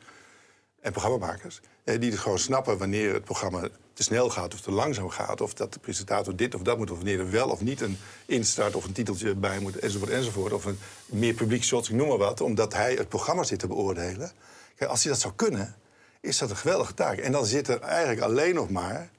en 0.83 0.93
programmamakers, 0.93 1.61
die 1.85 1.99
dus 1.99 2.19
gewoon 2.19 2.39
snappen 2.39 2.79
wanneer 2.79 3.15
het 3.15 3.25
programma 3.25 3.69
te 3.93 4.03
snel 4.03 4.31
gaat 4.31 4.55
of 4.55 4.61
te 4.61 4.71
langzaam 4.71 5.09
gaat, 5.09 5.41
of 5.41 5.55
dat 5.55 5.73
de 5.73 5.79
presentator 5.79 6.37
dit 6.37 6.55
of 6.55 6.63
dat 6.63 6.79
moet, 6.79 6.91
of 6.91 6.97
wanneer 6.97 7.19
er 7.21 7.31
wel 7.31 7.49
of 7.49 7.61
niet 7.61 7.81
een 7.81 7.99
instart 8.27 8.75
of 8.75 8.85
een 8.85 8.93
titeltje 8.93 9.35
bij 9.35 9.59
moet, 9.59 9.79
enzovoort, 9.79 10.11
enzovoort, 10.11 10.53
of 10.53 10.65
een 10.65 10.79
meer 11.07 11.35
publiek 11.35 11.65
shots, 11.65 11.89
ik 11.89 11.95
noem 11.95 12.09
maar 12.09 12.19
wat, 12.19 12.41
omdat 12.41 12.73
hij 12.73 12.95
het 12.95 13.09
programma 13.09 13.43
zit 13.43 13.59
te 13.59 13.67
beoordelen. 13.67 14.33
Kijk, 14.77 14.91
als 14.91 15.03
hij 15.03 15.13
dat 15.13 15.21
zou 15.21 15.35
kunnen, 15.35 15.75
is 16.21 16.39
dat 16.39 16.51
een 16.51 16.57
geweldige 16.57 16.95
taak. 16.95 17.19
En 17.19 17.33
dan 17.33 17.47
zit 17.47 17.69
er 17.69 17.81
eigenlijk 17.81 18.21
alleen 18.21 18.55
nog 18.55 18.71
maar 18.71 19.11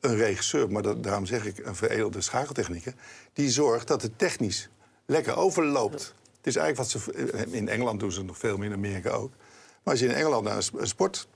een 0.00 0.16
regisseur, 0.16 0.70
maar 0.70 1.00
daarom 1.00 1.26
zeg 1.26 1.44
ik 1.44 1.66
een 1.66 1.76
veredelde 1.76 2.20
schakeltechnieker, 2.20 2.94
die 3.32 3.50
zorgt 3.50 3.88
dat 3.88 4.02
het 4.02 4.18
technisch 4.18 4.68
lekker 5.06 5.36
overloopt. 5.36 6.14
Het 6.36 6.46
is 6.46 6.56
eigenlijk 6.56 6.92
wat 6.92 7.02
ze. 7.02 7.46
In 7.50 7.68
Engeland 7.68 8.00
doen 8.00 8.12
ze 8.12 8.22
nog 8.22 8.38
veel 8.38 8.56
meer, 8.56 8.66
in 8.66 8.74
Amerika 8.74 9.10
ook. 9.10 9.32
Maar 9.82 9.94
als 9.94 10.02
je 10.02 10.08
in 10.08 10.14
Engeland 10.14 10.44
naar 10.44 10.56
een, 10.56 10.86
sport, 10.86 11.28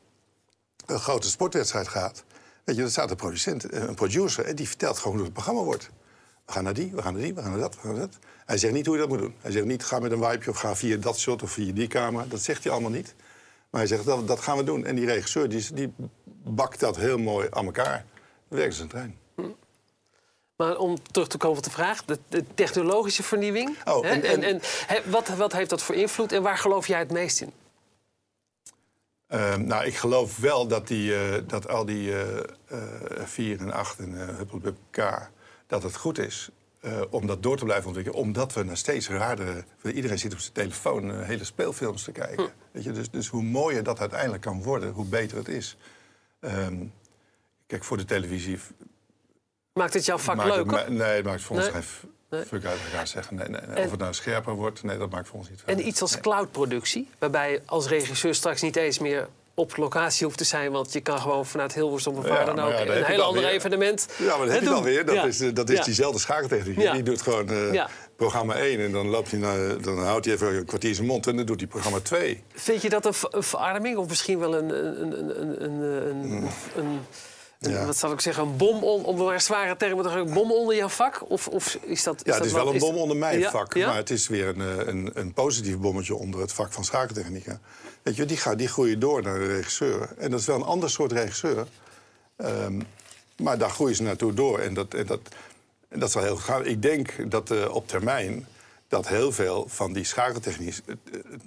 een 0.87 0.99
grote 0.99 1.29
sportwedstrijd 1.29 1.89
gaat, 1.89 2.25
weet 2.65 2.77
je, 2.77 2.83
dan 2.83 2.91
staat 2.91 3.11
een 3.11 3.17
producent, 3.17 3.65
eh, 3.65 3.83
een 3.83 3.95
producer, 3.95 4.45
en 4.45 4.57
die 4.57 4.69
vertelt 4.69 4.99
gewoon 4.99 5.17
hoe 5.17 5.25
het 5.25 5.33
programma 5.33 5.63
wordt. 5.63 5.91
We 6.47 6.53
gaan 6.53 6.65
naar 6.65 6.75
die, 6.75 6.91
we 6.95 7.03
gaan 7.03 7.13
naar 7.13 7.23
die, 7.23 7.35
we 7.35 7.43
gaan 7.43 7.51
naar 7.51 7.61
dat, 7.61 7.75
we 7.75 7.81
gaan 7.81 7.91
naar 7.91 8.01
dat. 8.01 8.19
Hij 8.47 8.59
zegt 8.59 8.73
niet 8.73 8.87
hoe 8.87 8.95
je 8.95 9.01
dat 9.01 9.11
moet 9.11 9.19
doen. 9.19 9.35
Hij 9.41 9.51
zegt 9.51 9.65
niet 9.65 9.85
ga 9.85 9.99
met 9.99 10.13
een 10.13 10.21
wipeje 10.21 10.51
of 10.51 10.57
ga 10.59 10.77
via 10.77 10.97
dat 10.97 11.19
shot 11.19 11.43
of 11.43 11.51
via 11.51 11.73
die 11.73 11.89
camera. 11.89 12.27
Dat 12.29 12.41
zegt 12.41 12.65
hij 12.65 12.73
allemaal 12.73 12.91
niet. 12.91 13.15
Maar 13.71 13.81
hij 13.81 13.87
zegt 13.87 14.05
dat, 14.05 14.29
dat 14.29 14.41
gaan 14.41 14.57
we 14.57 14.65
doen. 14.65 14.85
En 14.85 14.95
die 14.95 15.07
regisseur 15.07 15.49
die, 15.49 15.75
die 15.75 15.93
bakt 16.43 16.81
dat 16.81 16.97
heel 16.97 17.19
mooi 17.19 17.49
aan 17.51 17.65
elkaar 17.65 18.05
werkt 18.49 18.75
zijn 18.75 18.89
trein. 18.89 19.19
Hm. 19.35 19.43
Maar 20.57 20.77
om 20.77 20.97
terug 21.11 21.29
te 21.29 21.39
komen 21.39 21.59
op 21.59 21.65
de 21.65 21.71
vraag, 21.71 22.05
de, 22.05 22.19
de 22.29 22.45
technologische 22.55 23.23
vernieuwing. 23.23 23.77
Oh, 23.85 24.07
en, 24.07 24.23
en, 24.23 24.43
en, 24.43 24.61
wat, 25.11 25.29
wat 25.29 25.53
heeft 25.53 25.71
dat 25.71 25.83
voor 25.83 25.95
invloed 25.95 26.33
en 26.33 26.43
waar 26.43 26.59
geloof 26.59 26.87
jij 26.87 26.99
het 26.99 27.11
meest 27.11 27.41
in? 27.41 27.53
Ehm, 29.35 29.67
nou, 29.67 29.85
ik 29.85 29.97
geloof 29.97 30.37
wel 30.37 30.67
dat, 30.67 30.89
die, 30.89 31.11
uh, 31.11 31.35
dat 31.47 31.69
al 31.69 31.85
die 31.85 32.11
uh, 32.11 32.21
4 33.25 33.61
en 33.61 33.73
8 33.73 33.99
en 33.99 34.11
uh, 34.11 34.73
K... 34.91 35.31
dat 35.67 35.83
het 35.83 35.97
goed 35.97 36.19
is 36.19 36.51
om 37.11 37.27
dat 37.27 37.43
door 37.43 37.57
te 37.57 37.65
blijven 37.65 37.87
ontwikkelen. 37.87 38.19
Omdat 38.19 38.53
we 38.53 38.63
naar 38.63 38.77
steeds 38.77 39.09
raardere... 39.09 39.65
Iedereen 39.83 40.19
zit 40.19 40.33
op 40.33 40.39
zijn 40.39 40.53
telefoon 40.53 41.23
hele 41.23 41.45
speelfilms 41.45 42.05
te 42.05 42.13
kijken. 42.13 42.45
Hm. 42.45 42.51
Weet 42.71 42.85
je, 42.85 42.93
dus, 42.93 43.11
dus 43.11 43.29
hoe 43.29 43.43
mooier 43.43 43.83
dat 43.83 44.01
uiteindelijk 44.01 44.43
kan 44.43 44.63
worden, 44.63 44.93
hoe 44.93 45.05
beter 45.07 45.37
het 45.37 45.49
is. 45.49 45.77
Um, 46.41 46.93
Kijk, 47.67 47.85
voor 47.85 47.97
de 47.97 48.05
televisie... 48.05 48.59
Maakt 49.73 49.95
het 49.95 50.05
jouw 50.05 50.19
vak 50.19 50.45
leuker? 50.45 50.93
nee, 50.93 51.17
het 51.17 51.25
maakt 51.25 51.43
voor 51.43 51.57
ons 51.57 51.67
geen 51.67 51.73
nee. 51.73 51.83
Fuck 52.47 52.65
uit 52.65 52.79
elkaar 52.91 53.07
zeggen. 53.07 53.37
Nee, 53.37 53.49
nee, 53.49 53.85
Of 53.85 53.91
het 53.91 54.01
nou 54.01 54.15
scherper 54.15 54.55
wordt, 54.55 54.83
nee, 54.83 54.99
dat 54.99 55.11
maakt 55.11 55.29
voor 55.29 55.39
ons 55.39 55.51
niet 55.51 55.63
En 55.65 55.87
iets 55.87 56.01
als 56.01 56.21
cloudproductie, 56.21 57.09
waarbij 57.19 57.63
als 57.67 57.89
regisseur 57.89 58.35
straks 58.35 58.63
niet 58.63 58.77
eens 58.77 58.99
meer 58.99 59.29
op 59.55 59.77
locatie 59.77 60.27
hoeft 60.27 60.39
te 60.39 60.45
zijn, 60.45 60.73
want 60.73 60.93
je 60.93 61.01
kan 61.01 61.19
gewoon 61.19 61.47
vanuit 61.47 61.75
Hilversum 61.75 62.15
of 62.15 62.29
waar 62.29 62.47
dan 62.47 62.61
ook 62.61 62.73
een 62.73 63.05
heel 63.05 63.23
ander 63.23 63.45
evenement. 63.45 64.09
Ja, 64.17 64.37
maar 64.37 64.47
dat 64.47 64.55
heb 64.55 64.63
je 64.63 64.69
dan 64.69 64.83
weer. 64.83 65.07
Dat 65.07 65.25
is, 65.25 65.39
dat 65.55 65.71
is 65.71 65.85
diezelfde 65.85 66.19
schakeltechniek. 66.19 66.93
Die 66.93 67.03
doet 67.03 67.23
gewoon 67.23 67.53
uh, 67.53 67.85
programma 68.17 68.55
1 68.55 68.81
en 68.81 68.93
dan 68.93 69.09
loopt 69.09 69.31
hij 69.31 69.41
naar, 69.41 69.81
dan 69.81 69.99
houdt 69.99 70.25
hij 70.25 70.35
even 70.35 70.55
een 70.55 70.65
kwartier 70.65 70.95
zijn 70.95 71.07
mond 71.07 71.27
en 71.27 71.37
dan 71.37 71.47
doet 71.47 71.61
hij 71.61 71.69
programma 71.69 71.99
2. 72.01 72.43
Vind 72.55 72.83
je 72.83 72.89
dat 72.89 73.07
een, 73.07 73.43
verarming 73.43 73.97
of 73.97 74.09
misschien 74.09 74.39
wel 74.39 74.55
een, 74.55 74.71
een, 75.03 75.65
een, 75.65 76.49
een, 76.77 77.01
een, 77.61 77.71
een 77.71 77.79
ja. 77.79 77.87
Wat 77.87 77.97
zal 77.97 78.13
ik 78.13 78.21
zeggen, 78.21 78.43
een 78.43 78.57
bom, 78.57 78.83
on, 78.83 79.05
om 79.05 79.21
een 79.21 79.41
zware 79.41 79.77
termen 79.77 80.05
te 80.05 80.11
een 80.11 80.33
bom 80.33 80.53
onder 80.53 80.77
jouw 80.77 80.89
vak? 80.89 81.31
Of, 81.31 81.49
of 81.49 81.75
is 81.75 82.03
dat, 82.03 82.17
is 82.17 82.33
ja, 82.33 82.35
het 82.35 82.47
is 82.47 82.53
wel 82.53 82.73
een 82.73 82.79
bom 82.79 82.97
onder 82.97 83.17
mijn 83.17 83.43
vak, 83.43 83.75
maar 83.75 83.97
het 83.97 84.11
is 84.11 84.29
weer 84.29 84.49
een, 84.49 84.61
eh, 84.61 84.87
een, 84.87 85.11
een 85.15 85.33
positief 85.33 85.79
bommetje 85.79 86.15
onder 86.15 86.41
het 86.41 86.53
vak 86.53 86.73
van 86.73 86.85
schakeltechniek. 86.85 87.47
Weet 88.03 88.17
je, 88.17 88.25
die, 88.25 88.37
gaat, 88.37 88.59
die 88.59 88.69
groeien 88.69 88.99
door 88.99 89.23
naar 89.23 89.39
de 89.39 89.47
regisseur. 89.47 90.09
En 90.19 90.31
dat 90.31 90.41
is 90.41 90.47
wel 90.47 90.57
een 90.57 90.63
ander 90.63 90.91
soort 90.91 91.13
regisseur. 91.13 91.67
Um, 92.37 92.87
maar 93.37 93.59
daar 93.59 93.71
groeien 93.71 93.97
ze 93.97 94.03
naartoe 94.03 94.35
door. 94.35 94.59
En 94.59 94.75
dat, 94.75 94.95
en 94.95 95.07
dat, 95.07 95.21
en 95.89 95.99
dat 95.99 96.13
wel 96.13 96.23
heel 96.23 96.37
gaaf. 96.37 96.63
Ik 96.63 96.83
denk 96.83 97.31
dat 97.31 97.51
uh, 97.51 97.75
op 97.75 97.89
termijn 97.89 98.47
dat 98.89 99.09
heel 99.09 99.33
veel 99.33 99.65
van 99.69 99.93
die 99.93 100.07
eh, 100.17 100.73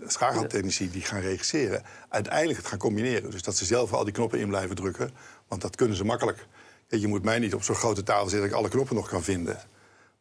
schakeltechnici 0.07 0.91
die 0.91 1.01
gaan 1.01 1.21
regisseren... 1.21 1.83
uiteindelijk 2.09 2.57
het 2.57 2.67
gaan 2.67 2.77
combineren. 2.77 3.31
Dus 3.31 3.41
dat 3.41 3.55
ze 3.55 3.65
zelf 3.65 3.93
al 3.93 4.03
die 4.03 4.13
knoppen 4.13 4.39
in 4.39 4.47
blijven 4.47 4.75
drukken. 4.75 5.11
Want 5.47 5.61
dat 5.61 5.75
kunnen 5.75 5.97
ze 5.97 6.05
makkelijk. 6.05 6.47
Je 6.87 7.07
moet 7.07 7.23
mij 7.23 7.39
niet 7.39 7.53
op 7.53 7.63
zo'n 7.63 7.75
grote 7.75 8.03
tafel 8.03 8.29
zitten 8.29 8.39
dat 8.39 8.49
ik 8.49 8.55
alle 8.55 8.69
knoppen 8.69 8.95
nog 8.95 9.09
kan 9.09 9.23
vinden. 9.23 9.59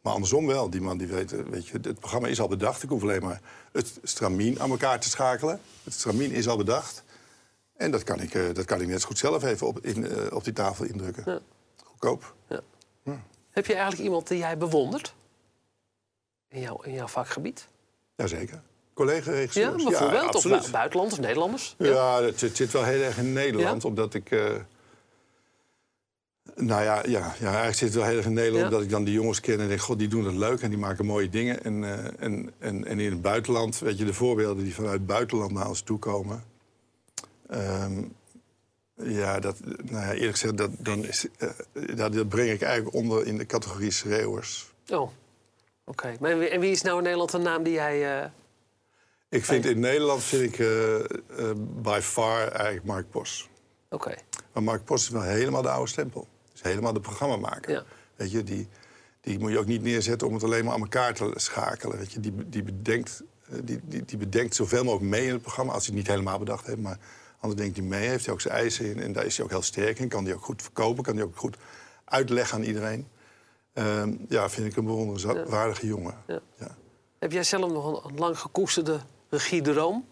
Maar 0.01 0.13
andersom 0.15 0.47
wel. 0.47 0.71
Die 0.71 0.81
man 0.81 0.99
die 0.99 1.07
weet, 1.07 1.33
eh, 1.33 1.41
weet 1.51 1.67
je, 1.67 1.79
het 1.83 1.99
programma 1.99 2.29
is 2.29 2.41
al 2.41 2.49
bedacht. 2.49 2.83
Ik 2.83 2.89
hoef 2.89 3.03
alleen 3.03 3.23
maar 3.23 3.41
het 3.73 3.99
stramien 4.03 4.61
aan 4.61 4.71
elkaar 4.71 5.01
te 5.01 5.09
schakelen. 5.09 5.61
Het 5.85 5.93
stramien 5.93 6.31
is 6.31 6.49
al 6.49 6.57
bedacht. 6.57 7.05
En 7.77 7.91
dat 7.91 8.03
kan 8.03 8.21
ik, 8.21 8.35
uh, 8.35 8.55
dat 8.55 8.65
kan 8.65 8.81
ik 8.81 8.89
net 8.89 9.01
zo 9.01 9.07
goed 9.07 9.19
zelf 9.19 9.45
even 9.45 9.67
op, 9.67 9.79
in, 9.81 10.05
uh, 10.05 10.33
op 10.33 10.45
die 10.45 10.53
tafel 10.53 10.85
indrukken. 10.85 11.23
Ja. 11.27 11.41
Goedkoop. 11.85 12.35
Ja. 12.49 12.61
Ja. 13.03 13.23
Heb 13.51 13.67
je 13.67 13.75
eigenlijk 13.75 14.03
iemand 14.03 14.29
die 14.29 14.39
jij 14.39 14.59
bewondert? 14.59 15.15
In, 16.49 16.61
jouw, 16.61 16.83
in 16.83 16.93
jouw 16.93 17.07
vakgebied? 17.07 17.69
Jazeker. 18.17 18.63
Collega-regisseurs. 18.95 19.83
Ja, 19.83 19.89
bijvoorbeeld? 19.89 20.35
Of 20.35 20.71
buitenlanders, 20.71 21.21
Nederlanders? 21.21 21.75
Ja, 21.79 22.23
het, 22.23 22.41
het, 22.41 22.57
zit 22.57 22.73
wel 22.73 22.85
heel 22.85 23.03
erg 23.03 23.19
in 23.19 23.33
Nederland. 23.33 23.85
Omdat 23.85 24.15
ik... 24.15 24.31
Nou 26.55 26.83
ja, 26.83 27.03
ja, 27.07 27.35
ja, 27.39 27.47
eigenlijk 27.47 27.77
zit 27.77 27.89
het 27.89 27.95
wel 27.95 28.05
heel 28.05 28.17
erg 28.17 28.27
in 28.27 28.33
Nederland 28.33 28.71
dat 28.71 28.83
ik 28.83 28.91
dan 28.91 29.05
die 29.05 29.15
jongens 29.15 29.41
ken 29.41 29.61
en 29.61 29.69
denk: 29.69 29.81
God, 29.81 29.99
die 29.99 30.09
doen 30.09 30.25
dat 30.25 30.33
leuk 30.33 30.61
en 30.61 30.69
die 30.69 30.79
maken 30.79 31.07
mooie 31.07 31.29
dingen. 31.29 31.65
En, 31.65 31.83
uh, 31.83 31.93
en, 32.19 32.53
en, 32.59 32.85
en 32.85 33.01
in 33.01 33.11
het 33.11 33.23
buitenland, 33.23 33.79
weet 33.79 33.99
je, 33.99 34.05
de 34.05 34.15
voorbeelden 34.15 34.65
die 34.65 34.75
vanuit 34.75 34.93
het 34.93 35.07
buitenland 35.07 35.53
naar 35.53 35.69
ons 35.69 35.81
toe 35.81 35.99
komen. 35.99 36.45
Um, 37.51 38.15
ja, 38.95 39.41
dat, 39.41 39.57
nou 39.65 40.07
ja, 40.07 40.13
eerlijk 40.13 40.31
gezegd, 40.31 40.57
dat, 40.57 40.71
dan 40.79 41.05
is, 41.05 41.27
uh, 41.73 41.97
dat 41.97 42.29
breng 42.29 42.51
ik 42.51 42.63
eigenlijk 42.63 42.97
onder 42.97 43.27
in 43.27 43.39
de 43.39 43.47
categorie 43.47 43.91
schreeuwers. 43.91 44.73
Oh, 44.89 45.01
oké. 45.01 45.11
Okay. 45.85 46.17
Maar 46.21 46.41
en 46.41 46.61
wie 46.61 46.71
is 46.71 46.83
nou 46.83 46.97
in 46.97 47.03
Nederland 47.03 47.33
een 47.33 47.43
naam 47.43 47.63
die 47.63 47.73
jij. 47.73 48.21
Uh, 48.21 48.27
ik 49.29 49.45
vind 49.45 49.65
in 49.65 49.81
Nederland 49.81 50.23
vind 50.23 50.43
ik 50.43 50.67
by 51.83 51.99
far 52.03 52.49
eigenlijk 52.49 52.85
Mark 52.85 53.11
Bos. 53.11 53.49
Oké. 53.91 54.15
Maar 54.53 54.63
Mark 54.63 54.85
Bos 54.85 55.03
is 55.03 55.09
wel 55.09 55.23
helemaal 55.23 55.63
de 55.63 55.71
oude 55.71 55.91
stempel 55.91 56.27
helemaal 56.67 56.93
de 56.93 57.01
programma 57.01 57.37
maken. 57.37 57.73
Ja. 57.73 57.85
Weet 58.17 58.31
je, 58.31 58.43
die, 58.43 58.69
die 59.21 59.39
moet 59.39 59.51
je 59.51 59.59
ook 59.59 59.67
niet 59.67 59.83
neerzetten 59.83 60.27
om 60.27 60.35
het 60.35 60.45
alleen 60.45 60.65
maar 60.65 60.75
aan 60.75 60.81
elkaar 60.81 61.15
te 61.15 61.33
schakelen. 61.35 61.99
Weet 61.99 62.13
je, 62.13 62.21
die, 62.21 62.33
die, 62.49 62.63
bedenkt, 62.63 63.23
eh, 63.49 63.59
die, 63.65 63.81
die, 63.85 64.05
die 64.05 64.19
bedenkt 64.19 64.55
zoveel 64.55 64.85
mogelijk 64.85 65.11
mee 65.11 65.27
in 65.27 65.33
het 65.33 65.43
programma, 65.43 65.73
als 65.73 65.87
hij 65.87 65.95
het 65.95 66.05
niet 66.05 66.15
helemaal 66.15 66.39
bedacht 66.39 66.67
heeft. 66.67 66.81
Maar 66.81 66.99
anders 67.41 67.61
denkt 67.61 67.77
hij 67.77 67.87
mee, 67.87 68.09
heeft 68.09 68.25
hij 68.25 68.35
ook 68.35 68.41
zijn 68.41 68.55
eisen 68.55 68.87
in. 68.87 69.01
En 69.01 69.13
daar 69.13 69.25
is 69.25 69.37
hij 69.37 69.45
ook 69.45 69.51
heel 69.51 69.63
sterk 69.63 69.99
in. 69.99 70.09
Kan 70.09 70.25
hij 70.25 70.35
ook 70.35 70.45
goed 70.45 70.63
verkopen, 70.63 71.05
kan 71.05 71.17
hij 71.17 71.25
ook 71.25 71.37
goed 71.37 71.57
uitleggen 72.05 72.57
aan 72.57 72.65
iedereen. 72.65 73.09
Uh, 73.75 74.03
ja, 74.29 74.49
vind 74.49 74.67
ik 74.67 74.77
een 74.77 74.85
bewonderenswaardige 74.85 75.87
jongen. 75.87 76.15
Ja. 76.27 76.41
Ja. 76.59 76.77
Heb 77.19 77.33
jij 77.33 77.43
zelf 77.43 77.73
nog 77.73 78.05
een, 78.05 78.19
lang 78.19 78.39
gekoesterde 78.39 79.01
regiedroom? 79.29 80.07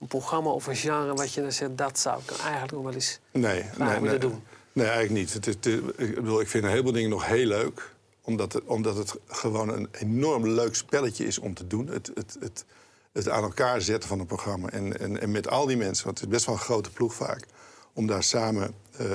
Een 0.00 0.06
programma 0.06 0.50
of 0.50 0.66
een 0.66 0.76
genre 0.76 1.14
wat 1.14 1.32
je 1.32 1.40
dan 1.40 1.52
zegt, 1.52 1.78
dat 1.78 1.98
zou 1.98 2.20
ik 2.20 2.38
eigenlijk 2.38 2.72
nog 2.72 2.82
wel 2.82 2.92
eens 2.92 3.20
nee, 3.30 3.64
nee, 3.78 4.00
nee, 4.00 4.18
doen? 4.18 4.42
Nee, 4.74 4.86
eigenlijk 4.86 5.18
niet. 5.18 5.46
Het, 5.46 5.66
ik, 5.66 6.14
bedoel, 6.14 6.40
ik 6.40 6.48
vind 6.48 6.64
een 6.64 6.70
heleboel 6.70 6.92
dingen 6.92 7.10
nog 7.10 7.26
heel 7.26 7.46
leuk. 7.46 7.92
Omdat 8.20 8.52
het, 8.52 8.64
omdat 8.64 8.96
het 8.96 9.14
gewoon 9.26 9.68
een 9.68 9.88
enorm 9.92 10.48
leuk 10.48 10.74
spelletje 10.74 11.26
is 11.26 11.38
om 11.38 11.54
te 11.54 11.66
doen. 11.66 11.86
Het, 11.86 12.10
het, 12.14 12.36
het, 12.40 12.64
het 13.12 13.28
aan 13.28 13.42
elkaar 13.42 13.80
zetten 13.80 14.08
van 14.08 14.20
een 14.20 14.26
programma. 14.26 14.70
En, 14.70 15.20
en, 15.20 15.30
met 15.30 15.48
al 15.48 15.66
die 15.66 15.76
mensen, 15.76 16.04
want 16.04 16.18
het 16.18 16.28
is 16.28 16.34
best 16.34 16.46
wel 16.46 16.54
een 16.54 16.60
grote 16.60 16.90
ploeg 16.90 17.14
vaak. 17.14 17.46
Om 17.92 18.06
daar 18.06 18.22
samen 18.22 18.74
uh, 19.00 19.06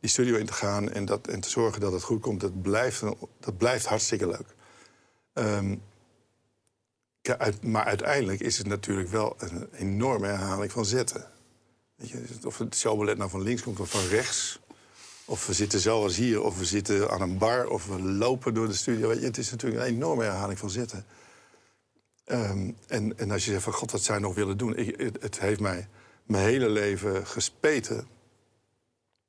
die 0.00 0.10
studio 0.10 0.36
in 0.36 0.46
te 0.46 0.52
gaan 0.52 0.90
en, 0.90 1.04
dat, 1.04 1.28
en 1.28 1.40
te 1.40 1.48
zorgen 1.50 1.80
dat 1.80 1.92
het 1.92 2.02
goed 2.02 2.20
komt. 2.20 2.40
Dat 2.40 2.62
blijft, 2.62 3.02
dat 3.40 3.58
blijft 3.58 3.86
hartstikke 3.86 4.26
leuk. 4.26 4.54
Uit- 7.22 7.62
maar 7.62 7.84
uiteindelijk 7.84 8.40
is 8.40 8.58
het 8.58 8.66
natuurlijk 8.66 9.08
wel 9.08 9.34
een 9.38 9.68
enorme 9.72 10.26
herhaling 10.26 10.72
van 10.72 10.84
zetten. 10.84 11.24
Weet 11.96 12.08
je, 12.08 12.24
of 12.44 12.58
het 12.58 12.76
showballet 12.76 13.18
nou 13.18 13.30
van 13.30 13.42
links 13.42 13.62
komt 13.62 13.80
of 13.80 13.90
van 13.90 14.06
rechts. 14.06 14.60
Of 15.28 15.46
we 15.46 15.52
zitten 15.52 15.80
zoals 15.80 16.16
hier, 16.16 16.42
of 16.42 16.58
we 16.58 16.64
zitten 16.64 17.10
aan 17.10 17.20
een 17.20 17.38
bar, 17.38 17.66
of 17.68 17.86
we 17.86 18.02
lopen 18.02 18.54
door 18.54 18.66
de 18.66 18.74
studio. 18.74 19.08
Weet 19.08 19.18
je, 19.20 19.24
het 19.24 19.38
is 19.38 19.50
natuurlijk 19.50 19.82
een 19.82 19.94
enorme 19.94 20.22
herhaling 20.24 20.58
van 20.58 20.70
zetten. 20.70 21.04
Ehm, 22.24 22.70
en, 22.86 23.18
en 23.18 23.30
als 23.30 23.44
je 23.44 23.50
zegt 23.50 23.62
van 23.62 23.72
god, 23.72 23.90
wat 23.92 24.04
je 24.06 24.18
nog 24.18 24.34
willen 24.34 24.56
doen? 24.56 24.76
Ik, 24.76 25.00
het, 25.00 25.16
het 25.22 25.40
heeft 25.40 25.60
mij 25.60 25.88
mijn 26.24 26.44
hele 26.44 26.68
leven 26.68 27.26
gespeten. 27.26 28.06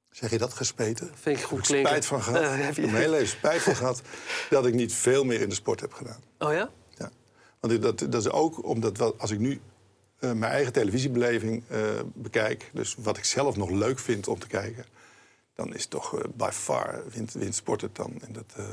Zeg 0.10 0.30
je 0.30 0.38
dat, 0.38 0.54
gespeten? 0.54 1.12
Vind 1.22 1.38
ik 1.38 1.44
goed 1.44 1.68
Heb 1.68 1.78
ik 1.78 1.86
spijt 1.86 2.06
van 2.06 2.22
gehad. 2.24 2.42
Eh, 2.44 2.66
heb 2.66 2.76
je- 2.76 2.82
Mijn 2.82 2.96
hele 2.96 3.10
leven 3.10 3.28
spijt 3.28 3.62
van 3.62 3.76
gehad 3.76 4.02
dat 4.50 4.66
ik 4.66 4.74
niet 4.74 4.94
veel 4.94 5.24
meer 5.24 5.42
in 5.42 5.50
de 5.50 5.56
sport 5.56 5.80
heb 5.80 5.94
gedaan. 5.94 6.24
Oh 6.40 6.54
ja? 6.54 6.70
Ja. 6.98 7.12
Want 7.60 7.82
dat, 7.82 8.00
dat 8.00 8.14
is 8.26 8.30
ook 8.30 8.66
omdat 8.66 8.98
wel, 8.98 9.16
als 9.18 9.32
ik 9.32 9.40
nu 9.40 9.60
eh, 10.20 10.32
mijn 10.32 10.52
eigen 10.52 10.74
televisiebeleving 10.74 11.64
eh, 11.68 11.80
bekijk, 12.14 12.70
dus 12.74 12.96
wat 13.00 13.18
ik 13.18 13.24
zelf 13.26 13.56
nog 13.56 13.70
leuk 13.70 14.00
vind 14.00 14.28
om 14.28 14.40
te 14.40 14.48
kijken, 14.48 14.86
dan 15.58 15.76
is 15.76 15.86
toch 15.86 16.18
eh, 16.18 16.24
by 16.36 16.50
far 16.54 17.04
wint, 17.14 17.34
wint 17.34 17.56
sport 17.56 17.82
het 17.82 17.96
dan. 17.96 18.14
En 18.22 18.34
dat, 18.34 18.46
eh, 18.56 18.64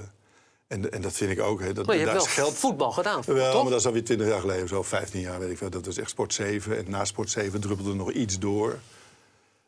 en, 0.67 0.93
en 0.93 1.01
dat 1.03 1.13
vind 1.13 1.31
ik 1.31 1.41
ook. 1.41 1.61
Hè, 1.61 1.73
dat, 1.73 1.87
Maar 1.87 1.97
je 1.97 2.05
daar 2.05 2.15
hebt 2.15 2.27
is 2.27 2.35
wel 2.35 2.45
geld. 2.45 2.57
voetbal 2.59 2.93
gedaan, 2.93 3.23
Wel, 3.27 3.53
toch? 3.53 3.63
maar 3.63 3.71
dat 3.71 3.81
is 3.81 3.87
alweer 3.87 4.05
20 4.05 4.27
jaar 4.27 4.41
geleden, 4.41 4.69
zo 4.69 4.83
15 4.83 5.21
jaar 5.21 5.39
weet 5.39 5.51
ik 5.51 5.59
wel. 5.59 5.71
Dat 5.71 5.87
was 5.87 5.97
echt 5.99 6.11
Sport 6.11 6.35
7. 6.35 6.77
En 6.77 6.91
na 6.91 7.05
Sport 7.05 7.31
7 7.31 7.61
druppelde 7.61 7.91
er 7.91 7.97
nog 7.97 8.13
iets 8.13 8.39
door. 8.39 8.79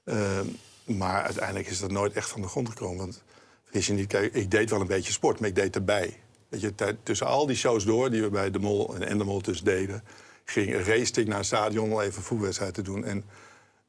Ehm, 0.05 0.47
maar 0.85 1.23
uiteindelijk 1.23 1.69
is 1.69 1.79
dat 1.79 1.91
nooit 1.91 2.13
echt 2.13 2.29
van 2.31 2.41
de 2.41 2.49
grond 2.49 2.69
gekomen. 2.69 2.97
Want 2.97 3.23
vergis 3.65 3.87
je 3.87 3.93
niet, 3.93 4.07
kijk, 4.07 4.35
ik 4.35 4.51
deed 4.51 4.71
wel 4.71 4.81
een 4.81 4.87
beetje 4.87 5.13
sport, 5.13 5.41
maar 5.41 5.49
ik 5.49 5.55
deed 5.55 5.75
erbij. 5.75 6.21
Weet 6.49 6.61
je, 6.61 6.75
tussen 7.03 7.27
al 7.27 7.47
die 7.47 7.57
shows 7.57 7.85
door 7.85 8.11
die 8.11 8.23
we 8.23 8.31
bij 8.31 8.51
De 8.51 8.59
Mol 8.59 8.95
en 8.95 9.03
Endemol 9.03 9.43
dus 9.43 9.63
deden... 9.63 10.05
ging 10.45 10.87
race 10.87 11.21
ik 11.21 11.27
naar 11.27 11.37
het 11.37 11.47
stadion 11.47 11.93
om 11.93 12.01
even 12.01 12.17
een 12.17 12.23
voetbalwedstrijd 12.23 12.75
te 12.75 12.83
doen. 12.83 13.05
En 13.05 13.25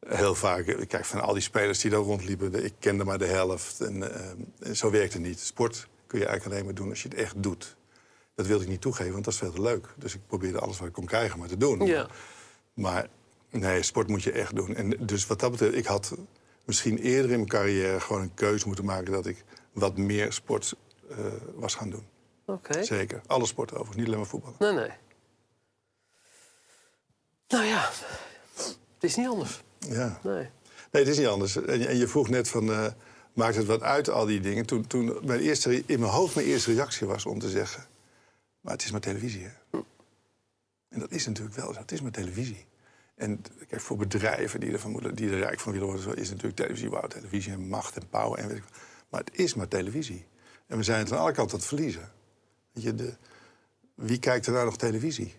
heel 0.07 0.35
vaak, 0.35 0.85
kijk, 0.87 1.05
van 1.05 1.21
al 1.21 1.33
die 1.33 1.41
spelers 1.41 1.79
die 1.79 1.91
daar 1.91 1.99
rondliepen... 1.99 2.63
ik 2.65 2.73
kende 2.79 3.03
maar 3.03 3.17
de 3.17 3.25
helft. 3.25 3.81
En, 3.81 4.13
eh, 4.13 4.71
zo 4.73 4.91
werkt 4.91 5.13
het 5.13 5.21
niet. 5.21 5.39
Sport 5.39 5.87
kun 6.07 6.19
je 6.19 6.25
eigenlijk 6.25 6.55
alleen 6.55 6.65
maar 6.65 6.81
doen 6.81 6.89
als 6.89 7.01
je 7.01 7.09
het 7.09 7.17
echt 7.17 7.43
doet. 7.43 7.75
Dat 8.35 8.47
wilde 8.47 8.63
ik 8.63 8.69
niet 8.69 8.81
toegeven, 8.81 9.11
want 9.11 9.23
dat 9.23 9.33
is 9.33 9.39
veel 9.39 9.51
te 9.51 9.61
leuk. 9.61 9.93
Dus 9.97 10.15
ik 10.15 10.21
probeerde 10.27 10.59
alles 10.59 10.77
wat 10.77 10.87
ik 10.87 10.93
kon 10.93 11.05
krijgen 11.05 11.39
maar 11.39 11.47
te 11.47 11.57
doen. 11.57 11.85
Ja. 11.85 12.07
Maar 12.73 13.07
nee, 13.49 13.83
sport 13.83 14.07
moet 14.07 14.23
je 14.23 14.31
echt 14.31 14.55
doen. 14.55 14.75
En 14.75 14.89
dus 14.89 15.27
wat 15.27 15.39
dat 15.39 15.51
betreft, 15.51 15.75
ik 15.75 15.85
had 15.85 16.15
misschien 16.65 16.97
eerder 16.97 17.31
in 17.31 17.37
mijn 17.37 17.49
carrière 17.49 17.99
gewoon 17.99 18.21
een 18.21 18.33
keuze 18.33 18.67
moeten 18.67 18.85
maken 18.85 19.11
dat 19.11 19.25
ik 19.25 19.43
wat 19.71 19.97
meer 19.97 20.33
sport 20.33 20.75
eh, 21.09 21.17
was 21.55 21.75
gaan 21.75 21.89
doen. 21.89 22.07
Oké. 22.45 22.83
Zeker. 22.83 23.21
Alle 23.27 23.45
sporten 23.45 23.75
overigens, 23.75 23.97
niet 23.97 24.07
alleen 24.07 24.19
maar 24.19 24.29
voetballen. 24.29 24.57
Nee, 24.59 24.87
nee. 24.87 24.97
Nou 27.47 27.65
ja, 27.65 27.89
het 28.93 29.03
is 29.03 29.15
niet 29.15 29.27
anders. 29.27 29.63
Ja. 29.79 30.19
Nee. 30.23 30.49
Nee, 30.91 31.03
het 31.03 31.07
is 31.07 31.17
niet 31.17 31.27
anders. 31.27 31.55
En, 31.55 31.79
je- 31.79 31.87
en 31.87 31.97
je 31.97 32.07
vroeg 32.07 32.29
net 32.29 32.47
van, 32.49 32.71
eh, 32.71 32.85
maakt 33.33 33.55
het 33.55 33.65
wat 33.65 33.81
uit, 33.81 34.09
al 34.09 34.25
die 34.25 34.39
dingen? 34.39 34.65
Toen, 34.65 34.87
toen 34.87 35.19
mijn 35.23 35.39
eerste, 35.39 35.83
in 35.85 35.99
mijn 35.99 36.11
hoofd 36.11 36.35
mijn 36.35 36.47
eerste 36.47 36.73
reactie 36.73 37.07
was 37.07 37.25
om 37.25 37.39
te 37.39 37.49
zeggen... 37.49 37.85
maar 38.61 38.73
het 38.73 38.83
is 38.83 38.91
maar 38.91 38.99
televisie, 39.01 39.43
hè? 39.43 39.79
En 40.89 40.99
dat 40.99 41.11
is 41.11 41.25
natuurlijk 41.27 41.55
wel 41.55 41.73
zo. 41.73 41.79
Het 41.79 41.91
is 41.91 42.01
maar 42.01 42.11
televisie. 42.11 42.65
En 43.15 43.41
kijk, 43.67 43.81
voor 43.81 43.97
bedrijven 43.97 44.59
die, 44.59 44.71
ervan 44.71 44.91
moeten, 44.91 45.15
die 45.15 45.29
er 45.29 45.37
rijk 45.39 45.59
van 45.59 45.71
willen 45.71 45.87
worden... 45.87 46.17
is 46.17 46.29
natuurlijk 46.29 46.55
televisie, 46.55 46.89
wauw, 46.89 47.07
televisie 47.07 47.51
en 47.51 47.67
macht 47.67 47.95
en 47.95 48.09
power 48.09 48.39
en 48.39 48.47
weet 48.47 48.57
ik 48.57 48.63
wat. 48.63 48.79
Maar 49.09 49.19
het 49.19 49.29
is 49.39 49.53
maar 49.53 49.67
televisie. 49.67 50.25
En 50.67 50.77
we 50.77 50.83
zijn 50.83 50.99
het 50.99 51.11
aan 51.11 51.19
alle 51.19 51.31
kanten 51.31 51.53
aan 51.53 51.59
het 51.59 51.67
verliezen. 51.67 52.11
Weet 52.71 52.83
je, 52.83 52.95
de, 52.95 53.13
wie 53.95 54.19
kijkt 54.19 54.45
er 54.45 54.53
nou 54.53 54.65
nog 54.65 54.77
televisie? 54.77 55.33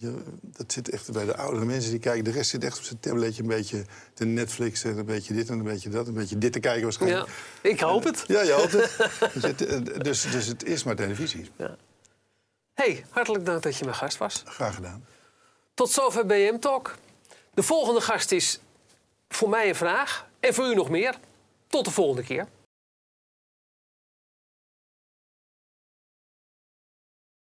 Je, 0.00 0.22
dat 0.42 0.72
zit 0.72 0.88
echt 0.88 1.12
bij 1.12 1.24
de 1.24 1.36
oudere 1.36 1.64
mensen 1.64 1.90
die 1.90 2.00
kijken. 2.00 2.24
De 2.24 2.30
rest 2.30 2.50
zit 2.50 2.64
echt 2.64 2.78
op 2.78 2.84
zijn 2.84 3.00
tabletje 3.00 3.42
een 3.42 3.48
beetje 3.48 3.84
te 4.14 4.24
Netflix 4.24 4.84
en 4.84 4.98
een 4.98 5.04
beetje 5.04 5.34
dit 5.34 5.48
en 5.48 5.58
een 5.58 5.64
beetje 5.64 5.88
dat. 5.88 6.06
Een 6.06 6.14
beetje 6.14 6.38
dit 6.38 6.52
te 6.52 6.60
kijken 6.60 6.82
waarschijnlijk. 6.82 7.28
Ja, 7.62 7.70
ik 7.70 7.80
hoop 7.80 8.04
het. 8.04 8.24
Ja, 8.26 8.42
je 8.42 8.52
hoopt 8.52 8.72
het. 8.72 8.96
dus, 9.34 9.42
het 9.42 9.66
eh, 9.66 10.02
dus, 10.02 10.30
dus 10.30 10.46
het 10.46 10.64
is 10.64 10.84
maar 10.84 10.96
televisie. 10.96 11.50
hey, 12.74 13.04
hartelijk 13.08 13.44
dank 13.44 13.62
dat 13.62 13.76
je 13.76 13.84
mijn 13.84 13.96
gast 13.96 14.16
was. 14.16 14.42
Graag 14.46 14.74
gedaan. 14.74 15.04
Tot 15.74 15.90
zover 15.90 16.26
BM 16.26 16.58
Talk. 16.58 16.96
De 17.54 17.62
volgende 17.62 18.00
gast 18.00 18.32
is 18.32 18.60
voor 19.28 19.48
mij 19.48 19.68
een 19.68 19.74
vraag 19.74 20.26
en 20.40 20.54
voor 20.54 20.66
u 20.66 20.74
nog 20.74 20.88
meer. 20.88 21.14
Tot 21.66 21.84
de 21.84 21.90
volgende 21.90 22.22
keer. 22.22 22.46